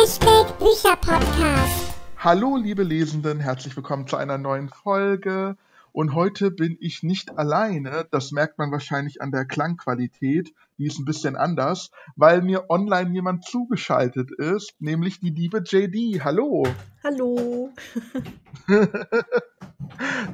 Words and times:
Hashtag 0.00 0.58
Bücherpodcast. 0.58 1.92
Hallo, 2.16 2.56
liebe 2.56 2.82
Lesenden, 2.82 3.38
herzlich 3.38 3.76
willkommen 3.76 4.06
zu 4.06 4.16
einer 4.16 4.38
neuen 4.38 4.70
Folge. 4.70 5.58
Und 5.92 6.14
heute 6.14 6.50
bin 6.50 6.78
ich 6.80 7.02
nicht 7.02 7.36
alleine, 7.36 8.06
das 8.10 8.32
merkt 8.32 8.56
man 8.56 8.72
wahrscheinlich 8.72 9.20
an 9.20 9.30
der 9.30 9.44
Klangqualität, 9.44 10.54
die 10.78 10.86
ist 10.86 10.98
ein 10.98 11.04
bisschen 11.04 11.36
anders, 11.36 11.90
weil 12.16 12.40
mir 12.40 12.70
online 12.70 13.10
jemand 13.10 13.44
zugeschaltet 13.44 14.30
ist, 14.30 14.72
nämlich 14.78 15.20
die 15.20 15.28
liebe 15.28 15.58
JD. 15.58 16.24
Hallo. 16.24 16.66
Hallo. 17.04 17.68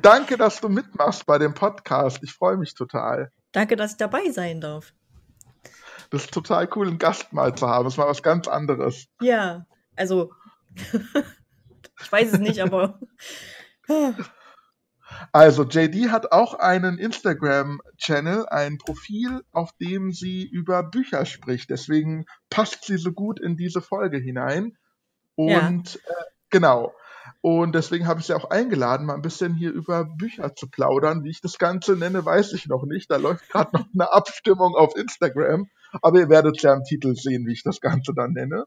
Danke, 0.00 0.36
dass 0.36 0.60
du 0.60 0.68
mitmachst 0.68 1.26
bei 1.26 1.38
dem 1.38 1.54
Podcast. 1.54 2.20
Ich 2.22 2.32
freue 2.32 2.56
mich 2.56 2.74
total. 2.74 3.32
Danke, 3.50 3.74
dass 3.74 3.92
ich 3.92 3.96
dabei 3.96 4.30
sein 4.30 4.60
darf. 4.60 4.92
Das 6.10 6.24
ist 6.24 6.34
total 6.34 6.68
cool, 6.74 6.88
einen 6.88 6.98
Gast 6.98 7.32
mal 7.32 7.54
zu 7.54 7.68
haben. 7.68 7.84
Das 7.84 7.94
ist 7.94 7.98
mal 7.98 8.08
was 8.08 8.22
ganz 8.22 8.48
anderes. 8.48 9.06
Ja, 9.20 9.66
also 9.96 10.32
ich 12.00 12.12
weiß 12.12 12.34
es 12.34 12.38
nicht, 12.38 12.60
aber 12.60 13.00
Also 15.32 15.64
JD 15.64 16.10
hat 16.10 16.32
auch 16.32 16.54
einen 16.54 16.98
Instagram-Channel, 16.98 18.46
ein 18.46 18.78
Profil, 18.78 19.42
auf 19.52 19.72
dem 19.80 20.12
sie 20.12 20.44
über 20.44 20.82
Bücher 20.82 21.24
spricht. 21.26 21.70
Deswegen 21.70 22.26
passt 22.50 22.84
sie 22.84 22.98
so 22.98 23.12
gut 23.12 23.40
in 23.40 23.56
diese 23.56 23.80
Folge 23.80 24.18
hinein. 24.18 24.76
Und 25.36 25.94
ja. 25.94 26.00
äh, 26.00 26.24
genau. 26.50 26.92
Und 27.40 27.74
deswegen 27.74 28.06
habe 28.06 28.20
ich 28.20 28.26
sie 28.26 28.34
auch 28.34 28.50
eingeladen, 28.50 29.06
mal 29.06 29.14
ein 29.14 29.22
bisschen 29.22 29.54
hier 29.54 29.72
über 29.72 30.04
Bücher 30.04 30.54
zu 30.54 30.68
plaudern. 30.68 31.22
Wie 31.22 31.30
ich 31.30 31.40
das 31.40 31.58
Ganze 31.58 31.96
nenne, 31.96 32.24
weiß 32.24 32.52
ich 32.52 32.66
noch 32.66 32.84
nicht. 32.84 33.10
Da 33.10 33.16
läuft 33.16 33.48
gerade 33.48 33.76
noch 33.76 33.86
eine 33.92 34.12
Abstimmung 34.12 34.74
auf 34.74 34.96
Instagram. 34.96 35.68
Aber 36.02 36.20
ihr 36.20 36.28
werdet 36.28 36.60
ja 36.62 36.74
im 36.74 36.84
Titel 36.84 37.14
sehen, 37.14 37.46
wie 37.46 37.52
ich 37.52 37.62
das 37.62 37.80
Ganze 37.80 38.12
dann 38.14 38.32
nenne. 38.32 38.64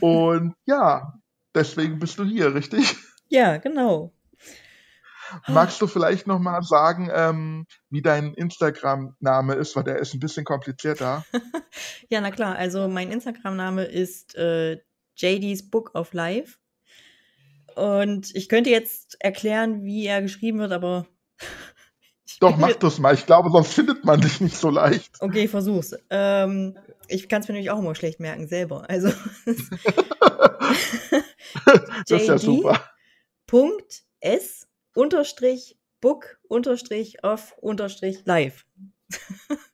Und 0.00 0.54
ja, 0.66 1.14
deswegen 1.54 1.98
bist 1.98 2.18
du 2.18 2.24
hier, 2.24 2.54
richtig? 2.54 2.96
Ja, 3.28 3.56
genau. 3.56 4.12
Magst 5.48 5.80
du 5.80 5.86
vielleicht 5.86 6.26
noch 6.26 6.38
mal 6.38 6.62
sagen, 6.62 7.10
ähm, 7.12 7.66
wie 7.90 8.02
dein 8.02 8.34
Instagram-Name 8.34 9.54
ist, 9.54 9.74
weil 9.74 9.84
der 9.84 9.98
ist 9.98 10.14
ein 10.14 10.20
bisschen 10.20 10.44
komplizierter. 10.44 11.24
ja, 12.08 12.20
na 12.20 12.30
klar. 12.30 12.56
Also 12.56 12.88
mein 12.88 13.10
Instagram-Name 13.10 13.84
ist 13.84 14.34
äh, 14.36 14.78
JD's 15.16 15.70
Book 15.70 15.94
of 15.94 16.12
Life. 16.12 16.58
Und 17.74 18.34
ich 18.34 18.48
könnte 18.48 18.70
jetzt 18.70 19.16
erklären, 19.20 19.82
wie 19.82 20.06
er 20.06 20.22
geschrieben 20.22 20.58
wird, 20.58 20.72
aber. 20.72 21.06
Doch, 22.40 22.56
mach 22.56 22.74
das 22.74 22.98
mal. 22.98 23.14
Ich 23.14 23.26
glaube, 23.26 23.50
sonst 23.50 23.74
findet 23.74 24.04
man 24.04 24.20
dich 24.20 24.40
nicht 24.40 24.56
so 24.56 24.70
leicht. 24.70 25.12
Okay, 25.20 25.48
versuch's. 25.48 25.94
Ähm, 26.10 26.76
ich 27.08 27.28
kann 27.28 27.42
es 27.42 27.48
mir 27.48 27.54
nämlich 27.54 27.70
auch 27.70 27.78
immer 27.78 27.94
schlecht 27.94 28.20
merken, 28.20 28.48
selber. 28.48 28.88
Also. 28.88 29.08
das 32.08 32.22
ist 32.22 32.28
ja 32.28 32.38
super. 32.38 32.80
Punkt 33.46 34.04
S 34.20 34.66
unterstrich 34.94 35.78
book 36.00 36.38
unterstrich 36.48 37.22
off 37.24 37.54
unterstrich 37.60 38.24
live. 38.24 38.64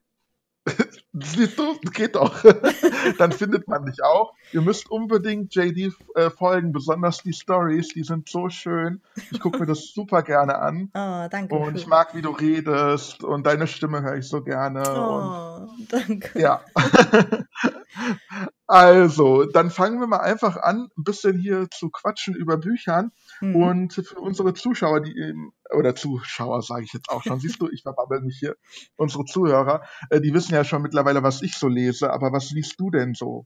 Siehst 1.12 1.58
du, 1.58 1.76
geht 1.92 2.14
doch. 2.14 2.44
Dann 3.18 3.32
findet 3.32 3.66
man 3.66 3.84
dich 3.84 4.02
auch. 4.02 4.32
Ihr 4.52 4.60
müsst 4.60 4.90
unbedingt 4.90 5.54
JD 5.54 5.92
äh, 6.14 6.30
folgen, 6.30 6.72
besonders 6.72 7.22
die 7.22 7.32
Stories, 7.32 7.88
die 7.88 8.04
sind 8.04 8.28
so 8.28 8.48
schön. 8.48 9.00
Ich 9.30 9.40
gucke 9.40 9.58
mir 9.58 9.66
das 9.66 9.92
super 9.92 10.22
gerne 10.22 10.58
an. 10.58 10.90
Oh, 11.00 11.26
danke. 11.30 11.54
Und 11.54 11.76
ich 11.76 11.86
mag, 11.86 12.14
wie 12.14 12.22
du 12.22 12.30
redest 12.30 13.24
und 13.24 13.46
deine 13.46 13.66
Stimme 13.66 14.02
höre 14.02 14.16
ich 14.16 14.28
so 14.28 14.42
gerne. 14.42 14.82
Oh, 14.86 15.70
und, 15.70 15.92
danke. 15.92 16.38
Ja. 16.38 16.60
also, 18.70 19.46
dann 19.46 19.68
fangen 19.68 19.98
wir 19.98 20.06
mal 20.06 20.20
einfach 20.20 20.56
an, 20.56 20.90
ein 20.96 21.02
bisschen 21.02 21.36
hier 21.36 21.66
zu 21.72 21.90
quatschen 21.90 22.36
über 22.36 22.56
Büchern. 22.56 23.10
Mhm. 23.40 23.56
Und 23.56 23.92
für 23.94 24.20
unsere 24.20 24.54
Zuschauer, 24.54 25.00
die 25.00 25.10
eben, 25.10 25.52
oder 25.76 25.96
Zuschauer 25.96 26.62
sage 26.62 26.84
ich 26.84 26.92
jetzt 26.92 27.08
auch 27.08 27.24
schon, 27.24 27.40
siehst 27.40 27.60
du, 27.60 27.68
ich 27.68 27.82
verbabbel 27.82 28.20
mich 28.20 28.38
hier, 28.38 28.54
unsere 28.94 29.24
Zuhörer, 29.24 29.82
äh, 30.10 30.20
die 30.20 30.32
wissen 30.32 30.54
ja 30.54 30.62
schon 30.62 30.82
mittlerweile, 30.82 31.24
was 31.24 31.42
ich 31.42 31.56
so 31.56 31.66
lese, 31.66 32.12
aber 32.12 32.32
was 32.32 32.52
liest 32.52 32.78
du 32.78 32.90
denn 32.90 33.14
so? 33.14 33.44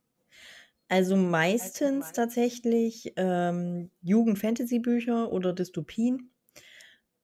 Also 0.90 1.16
meistens 1.16 2.12
tatsächlich 2.12 3.14
ähm, 3.16 3.90
Jugend-Fantasy-Bücher 4.02 5.32
oder 5.32 5.54
Dystopien. 5.54 6.32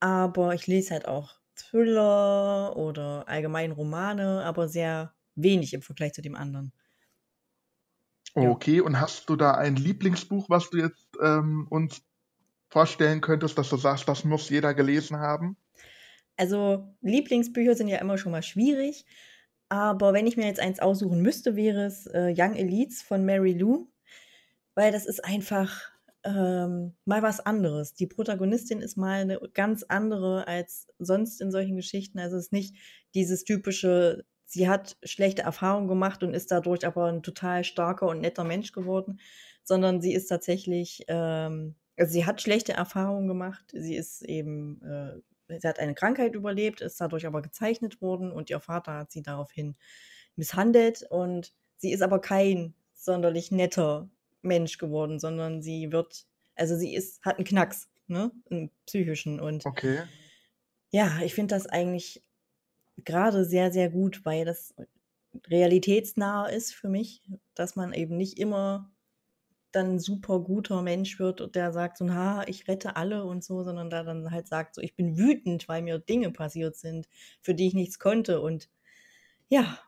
Aber 0.01 0.55
ich 0.55 0.67
lese 0.67 0.95
halt 0.95 1.07
auch 1.07 1.35
Thriller 1.55 2.75
oder 2.79 3.29
allgemein 3.29 3.73
Romane, 3.73 4.43
aber 4.43 4.69
sehr 4.69 5.13
wenig 5.35 5.75
im 5.75 5.83
Vergleich 5.83 6.15
zu 6.15 6.23
dem 6.23 6.35
anderen. 6.35 6.73
Okay, 8.35 8.77
ja. 8.77 8.83
und 8.83 9.01
hast 9.01 9.29
du 9.29 9.37
da 9.37 9.53
ein 9.53 9.77
Lieblingsbuch, 9.77 10.49
was 10.49 10.71
du 10.71 10.79
jetzt 10.79 11.09
ähm, 11.23 11.67
uns 11.71 12.03
vorstellen 12.69 13.21
könntest, 13.21 13.59
dass 13.59 13.69
du 13.69 13.77
sagst, 13.77 14.09
das 14.09 14.25
muss 14.25 14.49
jeder 14.49 14.75
gelesen 14.75 15.19
haben? 15.19 15.57
Also 16.37 16.95
Lieblingsbücher 17.03 17.75
sind 17.75 17.89
ja 17.89 17.99
immer 17.99 18.17
schon 18.17 18.33
mal 18.33 18.43
schwierig, 18.43 19.05
aber 19.69 20.13
wenn 20.13 20.27
ich 20.27 20.37
mir 20.37 20.47
jetzt 20.47 20.61
eins 20.61 20.81
aussuchen 20.81 21.21
müsste, 21.21 21.57
wäre 21.57 21.85
es 21.85 22.07
äh, 22.07 22.35
Young 22.37 22.55
Elites 22.55 23.03
von 23.03 23.25
Mary 23.25 23.53
Lou, 23.53 23.89
weil 24.75 24.93
das 24.93 25.07
ist 25.07 25.25
einfach 25.25 25.91
ähm, 26.25 26.95
mal 27.05 27.23
was 27.23 27.41
anderes. 27.41 27.95
Die 27.95 28.07
Protagonistin 28.07 28.81
ist 28.81 28.97
mal 28.97 29.21
eine 29.21 29.41
ganz 29.55 29.85
andere 29.85 30.47
als 30.47 30.89
sonst 30.99 31.41
in 31.41 31.51
solchen 31.51 31.77
Geschichten. 31.77 32.19
Also 32.19 32.37
es 32.37 32.47
ist 32.47 32.53
nicht 32.53 32.77
dieses 33.15 33.45
typische, 33.45 34.25
sie 34.51 34.69
hat 34.69 34.97
schlechte 35.05 35.43
Erfahrungen 35.43 35.89
gemacht 35.89 36.23
und 36.23 36.35
ist 36.35 36.51
dadurch 36.51 36.87
aber 36.87 37.07
ein 37.07 37.23
total 37.23 37.65
starker 37.65 38.09
und 38.09 38.21
netter 38.21 38.45
Mensch 38.45 38.73
geworden, 38.73 39.21
sondern 39.63 40.01
sie 40.01 40.13
ist 40.13 40.27
tatsächlich 40.27 41.05
ähm, 41.09 41.77
also 42.01 42.13
sie 42.13 42.25
hat 42.25 42.41
schlechte 42.41 42.73
Erfahrungen 42.73 43.29
gemacht. 43.29 43.65
Sie 43.73 43.95
ist 43.95 44.23
eben, 44.23 44.81
äh, 44.83 45.59
sie 45.61 45.69
hat 45.69 45.79
eine 45.79 45.95
Krankheit 45.95 46.35
überlebt, 46.35 46.81
ist 46.81 46.99
dadurch 47.01 47.27
aber 47.27 47.43
gezeichnet 47.43 48.01
worden 48.01 48.33
und 48.33 48.49
ihr 48.49 48.61
Vater 48.61 48.95
hat 48.95 49.13
sie 49.13 49.23
daraufhin 49.23 49.77
misshandelt 50.35 51.05
und 51.11 51.53
sie 51.77 51.93
ist 51.93 52.01
aber 52.01 52.21
kein 52.21 52.75
sonderlich 52.95 53.51
netter 53.51 54.09
Mensch 54.41 54.79
geworden, 54.79 55.19
sondern 55.19 55.61
sie 55.61 55.93
wird, 55.93 56.27
also 56.55 56.75
sie 56.75 56.95
ist, 56.95 57.23
hat 57.23 57.37
einen 57.37 57.45
Knacks, 57.45 57.91
ne, 58.07 58.31
einen 58.51 58.71
psychischen 58.87 59.39
und 59.39 59.67
okay. 59.67 60.05
ja, 60.91 61.21
ich 61.23 61.35
finde 61.35 61.55
das 61.55 61.67
eigentlich 61.67 62.23
gerade 63.05 63.45
sehr, 63.45 63.73
sehr 63.73 63.91
gut, 63.91 64.25
weil 64.25 64.45
das 64.45 64.75
realitätsnah 65.49 66.47
ist 66.47 66.75
für 66.75 66.89
mich, 66.89 67.23
dass 67.55 67.77
man 67.77 67.93
eben 67.93 68.17
nicht 68.17 68.39
immer 68.39 68.91
dann 69.73 69.95
ein 69.95 69.99
super 70.01 70.41
guter 70.41 70.83
Mensch 70.83 71.19
wird 71.21 71.41
und 71.41 71.55
der 71.55 71.73
sagt 71.73 71.99
so, 71.99 72.11
ha, 72.11 72.43
ich 72.49 72.67
rette 72.67 72.97
alle 72.97 73.25
und 73.25 73.45
so, 73.45 73.63
sondern 73.63 73.89
da 73.89 74.03
dann 74.03 74.31
halt 74.31 74.49
sagt 74.49 74.75
so, 74.75 74.83
ich 74.83 74.97
bin 74.97 75.17
wütend, 75.17 75.69
weil 75.69 75.83
mir 75.83 75.99
Dinge 75.99 76.33
passiert 76.33 76.77
sind, 76.77 77.09
für 77.41 77.55
die 77.55 77.69
ich 77.69 77.75
nichts 77.75 77.99
konnte 77.99 78.41
und 78.41 78.69
ja, 79.49 79.79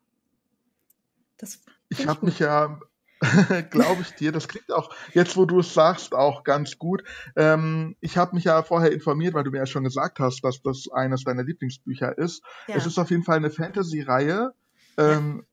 das. 1.36 1.64
Ich 1.88 2.06
habe 2.06 2.26
mich 2.26 2.38
ja, 2.38 2.80
glaube 3.71 4.03
ich 4.03 4.15
dir, 4.15 4.33
das 4.33 4.49
klingt 4.49 4.72
auch, 4.72 4.91
jetzt 5.12 5.37
wo 5.37 5.44
du 5.44 5.60
es 5.60 5.75
sagst, 5.75 6.15
auch 6.15 6.44
ganz 6.44 6.78
gut. 6.78 7.05
Ähm, 7.37 7.97
ich 8.00 8.16
habe 8.16 8.34
mich 8.34 8.44
ja 8.44 8.62
vorher 8.62 8.93
informiert, 8.93 9.34
weil 9.34 9.44
du 9.44 9.50
mir 9.50 9.59
ja 9.59 9.66
schon 9.66 9.84
gesagt 9.84 10.19
hast, 10.19 10.43
dass 10.44 10.60
das 10.62 10.88
eines 10.93 11.25
deiner 11.25 11.44
Lieblingsbücher 11.44 12.19
ist. 12.19 12.43
Ja. 12.66 12.77
Es 12.77 12.87
ist 12.87 12.99
auf 12.99 13.10
jeden 13.10 13.22
Fall 13.22 13.37
eine 13.37 13.50
Fantasy-Reihe. 13.50 14.53
Ähm, 14.97 15.47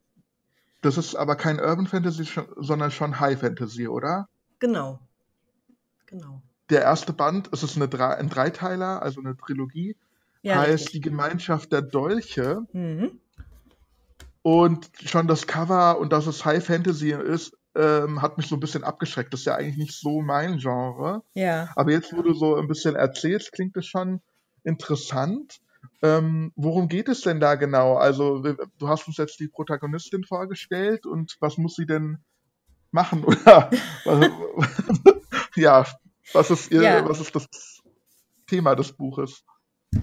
das 0.82 0.98
ist 0.98 1.16
aber 1.16 1.36
kein 1.36 1.60
Urban 1.60 1.88
Fantasy, 1.88 2.26
sondern 2.58 2.92
schon 2.92 3.20
High 3.20 3.40
Fantasy, 3.40 3.88
oder? 3.88 4.28
Genau. 4.60 5.00
Genau. 6.06 6.42
Der 6.70 6.82
erste 6.82 7.14
Band, 7.14 7.50
es 7.52 7.64
ist 7.64 7.76
eine 7.76 8.18
ein 8.18 8.30
Dreiteiler, 8.30 9.02
also 9.02 9.20
eine 9.20 9.36
Trilogie, 9.38 9.96
ja, 10.42 10.58
heißt 10.58 10.86
richtig. 10.86 10.92
Die 10.94 11.02
Gemeinschaft 11.02 11.72
der 11.72 11.82
Dolche. 11.82 12.66
Mhm. 12.74 13.20
Und 14.42 14.90
schon 15.04 15.28
das 15.28 15.48
Cover 15.48 16.00
und 16.00 16.14
dass 16.14 16.26
es 16.26 16.46
High 16.46 16.66
Fantasy 16.66 17.12
ist, 17.12 17.59
ähm, 17.76 18.22
hat 18.22 18.38
mich 18.38 18.48
so 18.48 18.56
ein 18.56 18.60
bisschen 18.60 18.84
abgeschreckt. 18.84 19.34
Das 19.34 19.42
ist 19.42 19.46
ja 19.46 19.56
eigentlich 19.56 19.78
nicht 19.78 20.00
so 20.00 20.22
mein 20.22 20.58
Genre. 20.58 21.24
Ja. 21.34 21.72
Aber 21.76 21.92
jetzt, 21.92 22.16
wo 22.16 22.22
du 22.22 22.34
so 22.34 22.56
ein 22.56 22.68
bisschen 22.68 22.96
erzählst, 22.96 23.52
klingt 23.52 23.78
es 23.78 23.86
schon 23.86 24.22
interessant. 24.64 25.60
Ähm, 26.02 26.52
worum 26.56 26.88
geht 26.88 27.10
es 27.10 27.22
denn 27.22 27.40
da 27.40 27.56
genau? 27.56 27.96
Also, 27.96 28.40
du 28.40 28.88
hast 28.88 29.08
uns 29.08 29.18
jetzt 29.18 29.40
die 29.40 29.48
Protagonistin 29.48 30.24
vorgestellt 30.24 31.06
und 31.06 31.38
was 31.40 31.58
muss 31.58 31.76
sie 31.76 31.86
denn 31.86 32.18
machen? 32.92 33.24
Oder 33.26 33.70
ja, 35.56 35.86
was 36.34 36.52
ist 36.52 36.72
ihr, 36.72 36.82
ja. 36.82 37.08
was 37.08 37.20
ist 37.20 37.36
das 37.36 37.48
Thema 38.48 38.76
des 38.76 38.92
Buches? 38.94 39.44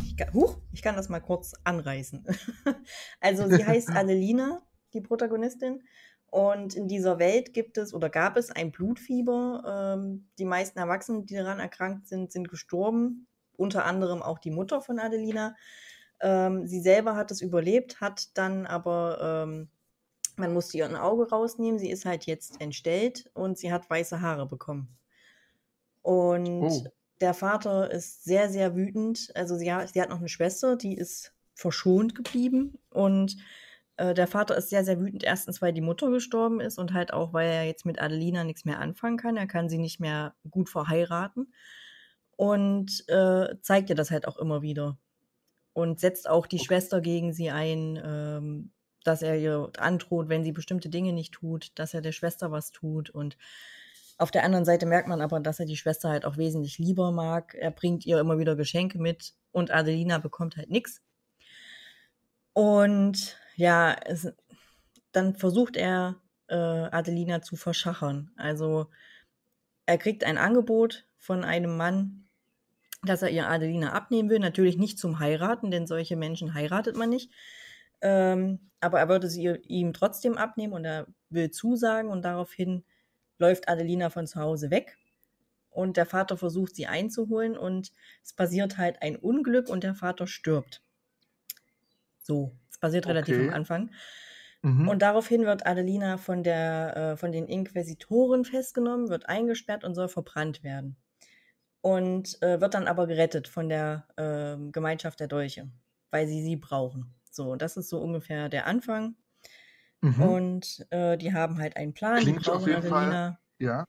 Ich 0.03 0.17
kann, 0.17 0.33
huch, 0.33 0.59
ich 0.73 0.83
kann 0.83 0.97
das 0.97 1.09
mal 1.09 1.21
kurz 1.21 1.55
anreißen. 1.65 2.27
also 3.21 3.49
sie 3.49 3.65
heißt 3.65 3.91
Annelina, 3.91 4.63
die 4.93 5.01
Protagonistin. 5.01 5.83
Und 6.31 6.75
in 6.75 6.89
dieser 6.89 7.19
Welt 7.19 7.55
gibt 7.55 7.79
es 7.79 7.95
oder 7.95 8.11
gab 8.11 8.37
es 8.37 8.51
ein 8.51 8.73
Blutfieber. 8.73 9.95
Ähm, 9.97 10.29
die 10.39 10.45
meisten 10.45 10.79
Erwachsenen, 10.79 11.27
die 11.27 11.35
daran 11.37 11.61
erkrankt 11.61 12.09
sind, 12.09 12.33
sind 12.33 12.49
gestorben 12.49 13.27
unter 13.57 13.87
anderem 13.87 14.23
auch 14.23 14.39
die 14.39 14.51
Mutter 14.51 14.83
von 14.83 14.99
Adelina. 14.99 15.57
Ähm, 16.21 16.67
sie 16.67 16.81
selber 16.81 17.17
hat 17.17 17.31
es 17.31 17.41
überlebt, 17.41 18.01
hat 18.01 18.37
dann 18.37 18.67
aber 18.67 19.47
ähm, 19.49 19.69
Man 20.37 20.53
musste 20.53 20.77
ihr 20.79 20.87
ein 20.87 20.97
Auge 20.97 21.31
rausnehmen. 21.31 21.79
Sie 21.79 21.91
ist 21.91 22.05
halt 22.05 22.27
jetzt 22.27 22.61
entstellt 22.61 23.31
und 23.35 23.59
sie 23.59 23.73
hat 23.73 23.89
weiße 23.89 24.21
Haare 24.21 24.47
bekommen. 24.47 24.97
Und 26.03 26.71
Oh. 26.71 26.85
der 27.21 27.35
Vater 27.35 27.91
ist 27.91 28.25
sehr, 28.25 28.49
sehr 28.51 28.77
wütend. 28.77 29.31
Also 29.35 29.57
sie, 29.57 29.73
sie 29.93 30.01
hat 30.03 30.09
noch 30.11 30.19
eine 30.19 30.29
Schwester, 30.29 30.77
die 30.77 30.95
ist 30.97 31.35
verschont 31.55 32.15
geblieben. 32.15 32.79
Und 32.91 33.37
äh, 33.97 34.15
der 34.15 34.27
Vater 34.27 34.57
ist 34.57 34.71
sehr, 34.71 34.85
sehr 34.85 35.01
wütend. 35.01 35.25
Erstens, 35.25 35.63
weil 35.63 35.73
die 35.73 35.81
Mutter 35.81 36.11
gestorben 36.11 36.61
ist 36.61 36.79
und 36.79 36.93
halt 36.93 37.13
auch, 37.13 37.33
weil 37.33 37.49
er 37.49 37.65
jetzt 37.65 37.87
mit 37.87 38.01
Adelina 38.01 38.45
nichts 38.45 38.65
mehr 38.65 38.81
anfangen 38.81 39.17
kann. 39.17 39.37
Er 39.37 39.47
kann 39.47 39.69
sie 39.69 39.79
nicht 39.79 40.01
mehr 40.01 40.35
gut 40.51 40.69
verheiraten. 40.69 41.53
Und 42.37 43.09
äh, 43.09 43.57
zeigt 43.63 43.89
ihr 43.91 43.97
das 43.97 44.11
halt 44.11 44.29
auch 44.29 44.37
immer 44.39 44.63
wieder. 44.63 44.99
Und 45.73 46.01
setzt 46.01 46.29
auch 46.29 46.47
die 46.47 46.59
Okay. 46.59 46.67
Schwester 46.67 47.01
gegen 47.01 47.33
sie 47.33 47.51
ein, 47.51 48.01
ähm, 48.05 48.73
dass 49.05 49.23
er 49.23 49.37
ihr 49.39 49.71
androht, 49.79 50.29
wenn 50.29 50.45
sie 50.45 50.53
bestimmte 50.53 50.89
Dinge 50.89 51.13
nicht 51.13 51.33
tut, 51.35 51.73
dass 51.79 51.95
er 51.95 52.03
der 52.03 52.13
Schwester 52.13 52.51
was 52.51 52.73
tut. 52.73 53.11
Und 53.11 53.37
auf 54.19 54.31
der 54.31 54.45
anderen 54.45 54.65
Seite 54.65 54.87
merkt 54.87 55.09
man 55.09 55.21
aber, 55.21 55.41
dass 55.41 55.61
er 55.61 55.67
die 55.67 55.77
Schwester 55.77 56.09
halt 56.11 56.25
auch 56.25 56.37
wesentlich 56.39 56.79
lieber 56.79 57.13
mag. 57.13 57.55
Er 57.55 57.71
bringt 57.71 58.07
ihr 58.07 58.19
immer 58.21 58.39
wieder 58.39 58.57
Geschenke 58.57 58.99
mit 58.99 59.35
und 59.53 59.71
Adelina 59.71 60.19
bekommt 60.19 60.57
halt 60.57 60.71
nichts. 60.71 61.03
Und 62.55 63.39
ja, 63.57 63.97
es, 64.05 64.33
dann 65.13 65.35
versucht 65.35 65.77
er, 65.77 66.17
äh, 66.49 66.55
Adelina 66.55 67.43
zu 67.43 67.57
verschachern. 67.57 68.31
Also 68.37 68.87
er 69.87 69.99
kriegt 69.99 70.25
ein 70.25 70.39
Angebot 70.39 71.07
von 71.19 71.45
einem 71.45 71.77
Mann, 71.77 72.29
dass 73.03 73.23
er 73.23 73.31
ihr 73.31 73.49
Adelina 73.49 73.93
abnehmen 73.93 74.31
will. 74.31 74.39
Natürlich 74.39 74.77
nicht 74.77 74.99
zum 74.99 75.19
Heiraten, 75.19 75.71
denn 75.71 75.87
solche 75.87 76.17
Menschen 76.17 76.55
heiratet 76.55 76.97
man 76.97 77.11
nicht. 77.11 77.31
Ähm, 78.01 78.61
aber 78.81 79.01
er 79.01 79.09
würde 79.09 79.29
sie 79.29 79.49
ihm 79.67 79.93
trotzdem 79.93 80.37
abnehmen 80.37 80.73
und 80.73 80.85
er 80.85 81.07
will 81.31 81.51
zusagen 81.51 82.11
und 82.11 82.23
daraufhin 82.23 82.85
läuft 83.39 83.69
Adelina 83.69 84.11
von 84.11 84.27
zu 84.27 84.41
Hause 84.41 84.71
weg. 84.71 84.97
Und 85.71 85.97
der 85.97 86.07
Vater 86.07 86.37
versucht 86.37 86.75
sie 86.75 86.87
einzuholen 86.87 87.57
und 87.57 87.93
es 88.25 88.33
passiert 88.33 88.79
halt 88.79 89.03
ein 89.03 89.17
Unglück 89.17 89.69
und 89.69 89.85
der 89.85 89.95
Vater 89.95 90.27
stirbt. 90.27 90.83
So, 92.23 92.53
es 92.77 92.81
passiert 92.81 93.07
relativ 93.07 93.37
Okay. 93.37 93.49
am 93.49 93.55
Anfang. 93.55 93.91
Mhm. 94.63 94.89
Und 94.89 95.01
daraufhin 95.01 95.47
wird 95.47 95.67
Adelina 95.67 96.19
von, 96.19 96.43
der, 96.43 96.97
äh, 96.97 97.17
von 97.17 97.33
den 97.33 97.47
Inquisitoren 97.47 98.45
festgenommen, 98.45 99.09
wird 99.09 99.29
eingesperrt 99.29 99.83
und 99.85 99.95
soll 99.95 100.09
verbrannt 100.09 100.63
werden. 100.63 100.97
Und 101.81 102.41
äh, 102.43 102.61
wird 102.61 102.75
dann 102.75 102.89
aber 102.89 103.07
gerettet 103.07 103.49
von 103.49 103.69
der 103.69 104.07
ähm, 104.17 104.73
Gemeinschaft 104.73 105.21
der 105.21 105.29
Dolche, 105.29 105.71
weil 106.11 106.27
sie 106.27 106.43
sie 106.43 106.57
brauchen. 106.57 107.15
So, 107.31 107.55
das 107.57 107.77
ist 107.77 107.89
so 107.89 107.99
ungefähr 108.01 108.49
der 108.49 108.67
Anfang. 108.67 109.15
Mhm. 110.03 110.23
Und 110.23 110.87
äh, 110.91 111.17
die 111.17 111.33
haben 111.33 111.59
halt 111.59 111.77
einen 111.77 111.95
Plan. 111.95 112.19
Klingt 112.19 112.45
die 112.47 112.51
auf 112.51 112.59
brauchen 112.65 112.69
jeden 112.71 112.83
Fall- 112.83 113.05
Adelina. 113.05 113.39
ja. 113.59 113.85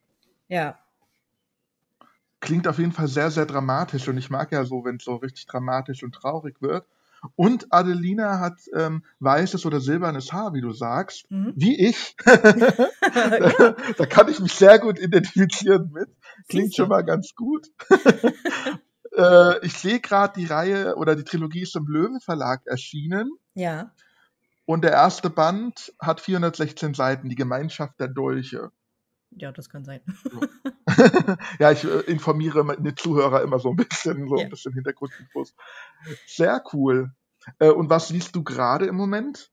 Ja, 0.48 0.80
Klingt 2.40 2.68
auf 2.68 2.78
jeden 2.78 2.92
Fall 2.94 3.08
sehr, 3.08 3.32
sehr 3.32 3.46
dramatisch 3.48 4.08
und 4.08 4.18
ich 4.18 4.30
mag 4.30 4.52
ja 4.52 4.64
so, 4.64 4.86
wenn 4.86 4.98
es 4.98 5.04
so 5.04 5.16
richtig 5.16 5.48
dramatisch 5.48 6.04
und 6.04 6.14
traurig 6.14 6.62
wird. 6.62 6.86
Und 7.36 7.68
Adelina 7.72 8.40
hat 8.40 8.60
ähm, 8.76 9.04
weißes 9.20 9.66
oder 9.66 9.80
silbernes 9.80 10.32
Haar, 10.32 10.54
wie 10.54 10.62
du 10.62 10.72
sagst. 10.72 11.30
Mhm. 11.30 11.54
Wie 11.56 11.88
ich. 11.88 12.16
ja 12.26 12.36
da 13.98 14.06
kann 14.06 14.30
ich 14.30 14.40
mich 14.40 14.54
sehr 14.54 14.80
gut 14.80 15.00
identifizieren 15.00 15.92
mit. 15.94 16.10
Klingt 16.48 16.76
schon 16.76 16.90
mal 16.90 17.04
ganz 17.04 17.34
gut. 17.36 17.68
äh, 19.18 19.66
ich 19.66 19.74
sehe 19.74 20.00
gerade 20.00 20.40
die 20.40 20.46
Reihe 20.46 20.96
oder 20.96 21.16
die 21.16 21.24
Trilogie 21.24 21.64
ist 21.64 21.76
im 21.76 21.88
Löwen 21.88 22.20
Verlag 22.20 22.62
erschienen. 22.66 23.32
ja. 23.54 23.92
Und 24.70 24.84
der 24.84 24.92
erste 24.92 25.30
Band 25.30 25.94
hat 25.98 26.20
416 26.20 26.94
Seiten, 26.94 27.30
die 27.30 27.36
Gemeinschaft 27.36 28.02
der 28.02 28.10
Dolche. 28.10 28.70
Ja, 29.32 29.52
das 29.52 29.70
kann 29.70 29.86
sein. 29.86 30.02
ja, 31.60 31.72
ich 31.72 31.84
äh, 31.84 32.00
informiere 32.12 32.64
meine 32.64 32.96
Zuhörer 32.96 33.42
immer 33.42 33.60
so 33.60 33.70
ein 33.70 33.76
bisschen, 33.76 34.28
so 34.28 34.38
Ja. 34.38 34.44
ein 34.44 34.50
bisschen 34.50 34.74
Hintergrundinfos. 34.74 35.54
Sehr 36.26 36.64
cool. 36.74 37.12
Äh, 37.60 37.70
und 37.70 37.90
was 37.90 38.10
liest 38.10 38.36
du 38.36 38.44
gerade 38.44 38.86
im 38.88 38.96
Moment? 38.96 39.52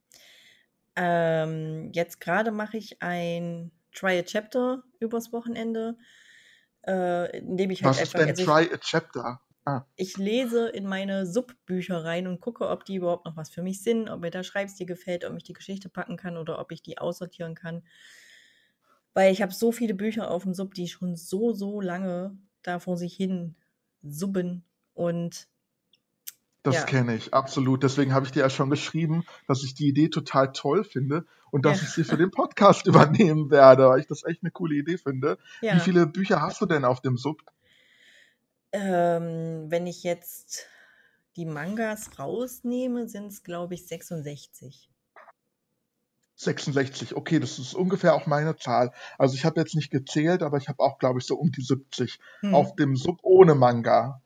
Ähm, 0.95 1.91
jetzt 1.93 2.21
gerade 2.21 2.51
mache 2.51 2.77
ich 2.77 3.01
ein 3.01 3.71
Try 3.93 4.19
a 4.19 4.23
Chapter 4.23 4.83
übers 4.99 5.33
Wochenende, 5.33 5.97
äh, 6.87 7.37
in 7.39 7.57
dem 7.57 7.69
ich 7.69 7.83
halt 7.83 7.91
Was 7.91 8.01
ist 8.01 8.13
einfach, 8.13 8.19
denn 8.19 8.29
also 8.29 8.41
ich, 8.43 8.47
Try 8.47 8.73
a 8.73 8.77
Chapter? 8.77 9.41
Ah, 9.65 9.81
ich 9.97 10.17
lese 10.17 10.67
in 10.69 10.85
meine 10.85 11.25
Subbücher 11.25 12.03
rein 12.03 12.27
und 12.27 12.41
gucke, 12.41 12.67
ob 12.69 12.85
die 12.85 12.95
überhaupt 12.95 13.25
noch 13.25 13.37
was 13.37 13.49
für 13.49 13.61
mich 13.63 13.81
sind, 13.81 14.09
ob 14.09 14.21
mir 14.21 14.29
der 14.31 14.43
Schreibstil 14.43 14.85
gefällt, 14.85 15.25
ob 15.25 15.35
ich 15.37 15.43
die 15.43 15.53
Geschichte 15.53 15.89
packen 15.89 16.17
kann 16.17 16.37
oder 16.37 16.59
ob 16.59 16.71
ich 16.71 16.81
die 16.81 16.97
aussortieren 16.97 17.55
kann. 17.55 17.83
Weil 19.15 19.31
ich 19.33 19.41
habe 19.41 19.53
so 19.53 19.71
viele 19.71 19.95
Bücher 19.95 20.29
auf 20.29 20.43
dem 20.43 20.53
Sub, 20.53 20.75
die 20.75 20.87
schon 20.87 21.15
so, 21.15 21.53
so 21.53 21.81
lange 21.81 22.37
da 22.61 22.79
vor 22.79 22.97
sich 22.97 23.15
hin 23.15 23.55
subben 24.03 24.63
und 24.93 25.47
das 26.63 26.75
Ja. 26.77 26.83
kenne 26.83 27.15
ich, 27.15 27.33
absolut. 27.33 27.83
Deswegen 27.83 28.13
habe 28.13 28.25
ich 28.25 28.31
dir 28.31 28.39
ja 28.39 28.49
schon 28.49 28.71
geschrieben, 28.71 29.23
dass 29.47 29.63
ich 29.63 29.75
die 29.75 29.87
Idee 29.87 30.09
total 30.09 30.51
toll 30.51 30.83
finde 30.83 31.25
und 31.51 31.63
dass 31.63 31.79
Ja. 31.79 31.87
ich 31.87 31.93
sie 31.93 32.03
für 32.03 32.17
den 32.17 32.31
Podcast 32.31 32.87
übernehmen 33.33 33.51
werde, 33.51 33.87
weil 33.87 33.99
ich 33.99 34.07
das 34.07 34.23
echt 34.25 34.41
eine 34.43 34.51
coole 34.51 34.75
Idee 34.75 34.97
finde. 34.97 35.37
Wie 35.61 35.79
viele 35.79 36.07
Bücher 36.07 36.41
hast 36.41 36.59
du 36.61 36.65
denn 36.65 36.83
auf 36.83 37.01
dem 37.01 37.17
Sub? 37.17 37.41
Ähm, 38.71 39.65
wenn 39.69 39.87
ich 39.87 40.03
jetzt 40.03 40.65
die 41.35 41.45
Mangas 41.45 42.17
rausnehme, 42.19 43.07
sind 43.07 43.27
es, 43.27 43.43
glaube 43.43 43.75
ich, 43.75 43.87
66. 43.87 44.89
66, 46.35 47.15
okay, 47.15 47.39
das 47.39 47.59
ist 47.59 47.73
ungefähr 47.73 48.13
auch 48.15 48.25
meine 48.27 48.55
Zahl. 48.57 48.91
Also 49.17 49.35
ich 49.35 49.45
habe 49.45 49.59
jetzt 49.59 49.75
nicht 49.75 49.91
gezählt, 49.91 50.43
aber 50.43 50.57
ich 50.57 50.67
habe 50.67 50.79
auch, 50.79 50.97
glaube 50.99 51.19
ich, 51.19 51.25
so 51.25 51.35
um 51.35 51.51
die 51.51 51.61
70 51.61 52.19
Hm. 52.41 52.53
auf 52.55 52.75
dem 52.75 52.95
Sub 52.95 53.19
ohne 53.23 53.55
Manga. 53.55 54.21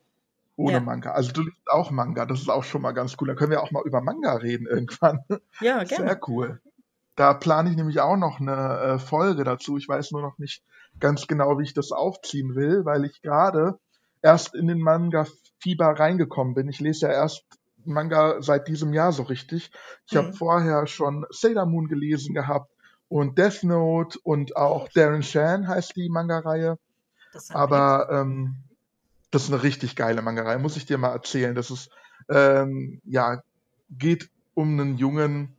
Ohne 0.56 0.74
Ja. 0.74 0.80
Manga. 0.80 1.12
Also 1.12 1.32
du 1.32 1.42
liest 1.42 1.56
auch 1.70 1.90
Manga, 1.90 2.26
das 2.26 2.40
ist 2.40 2.50
auch 2.50 2.64
schon 2.64 2.82
mal 2.82 2.92
ganz 2.92 3.16
cool. 3.20 3.28
Da 3.28 3.34
können 3.34 3.50
wir 3.52 3.62
auch 3.62 3.70
mal 3.70 3.82
über 3.86 4.00
Manga 4.02 4.34
reden 4.34 4.66
irgendwann. 4.66 5.20
Ja, 5.60 5.84
gerne. 5.84 6.06
Sehr 6.08 6.20
cool. 6.28 6.60
Da 7.16 7.34
plane 7.34 7.70
ich 7.70 7.76
nämlich 7.76 8.00
auch 8.00 8.16
noch 8.16 8.40
eine 8.40 8.78
äh, 8.78 8.98
Folge 8.98 9.44
dazu. 9.44 9.76
Ich 9.76 9.88
weiß 9.88 10.10
nur 10.12 10.22
noch 10.22 10.38
nicht 10.38 10.62
ganz 10.98 11.26
genau, 11.26 11.58
wie 11.58 11.64
ich 11.64 11.74
das 11.74 11.92
aufziehen 11.92 12.54
will, 12.54 12.84
weil 12.84 13.04
ich 13.04 13.22
gerade 13.22 13.78
erst 14.22 14.54
in 14.54 14.66
den 14.66 14.80
Manga-Fieber 14.80 15.98
reingekommen 15.98 16.54
bin. 16.54 16.68
Ich 16.68 16.80
lese 16.80 17.06
ja 17.06 17.12
erst 17.12 17.44
Manga 17.84 18.42
seit 18.42 18.68
diesem 18.68 18.92
Jahr 18.92 19.12
so 19.12 19.24
richtig. 19.24 19.70
Ich 20.06 20.16
habe 20.16 20.30
Mhm. 20.30 20.36
vorher 20.36 20.86
schon 20.86 21.26
Sailor 21.30 21.66
Moon 21.66 21.88
gelesen 21.88 22.34
gehabt 22.34 22.70
und 23.08 23.38
Death 23.38 23.62
Note 23.64 24.18
und 24.22 24.56
auch 24.56 24.88
Darren 24.94 25.22
Shan 25.22 25.68
heißt 25.68 25.96
die 25.96 26.08
Manga-Reihe. 26.10 26.76
Aber 27.50 28.08
ähm, 28.10 28.64
das 29.30 29.44
ist 29.44 29.52
eine 29.52 29.62
richtig 29.62 29.96
geile 29.96 30.22
Manga-Reihe, 30.22 30.58
muss 30.58 30.76
ich 30.76 30.86
dir 30.86 30.98
mal 30.98 31.12
erzählen. 31.12 31.54
Das 31.54 31.70
ist, 31.70 31.90
ähm, 32.28 33.00
ja, 33.04 33.42
geht 33.90 34.30
um 34.54 34.78
einen 34.78 34.96
Jungen, 34.98 35.56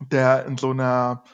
der 0.00 0.46
in 0.46 0.58
so 0.58 0.70
einer, 0.70 1.24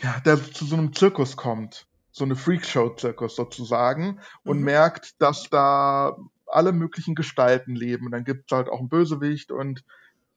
ja, 0.00 0.20
der 0.20 0.36
zu 0.42 0.64
so 0.64 0.76
einem 0.76 0.92
Zirkus 0.92 1.36
kommt. 1.36 1.86
So 2.10 2.24
eine 2.24 2.36
Freakshow-Zirkus 2.36 3.36
sozusagen 3.36 4.20
und 4.44 4.58
Mhm. 4.58 4.64
merkt, 4.64 5.20
dass 5.20 5.48
da 5.48 6.14
alle 6.52 6.72
möglichen 6.72 7.14
Gestalten 7.14 7.74
leben. 7.74 8.06
Und 8.06 8.12
dann 8.12 8.24
gibt's 8.24 8.52
halt 8.52 8.68
auch 8.68 8.78
einen 8.78 8.88
Bösewicht 8.88 9.50
und 9.52 9.82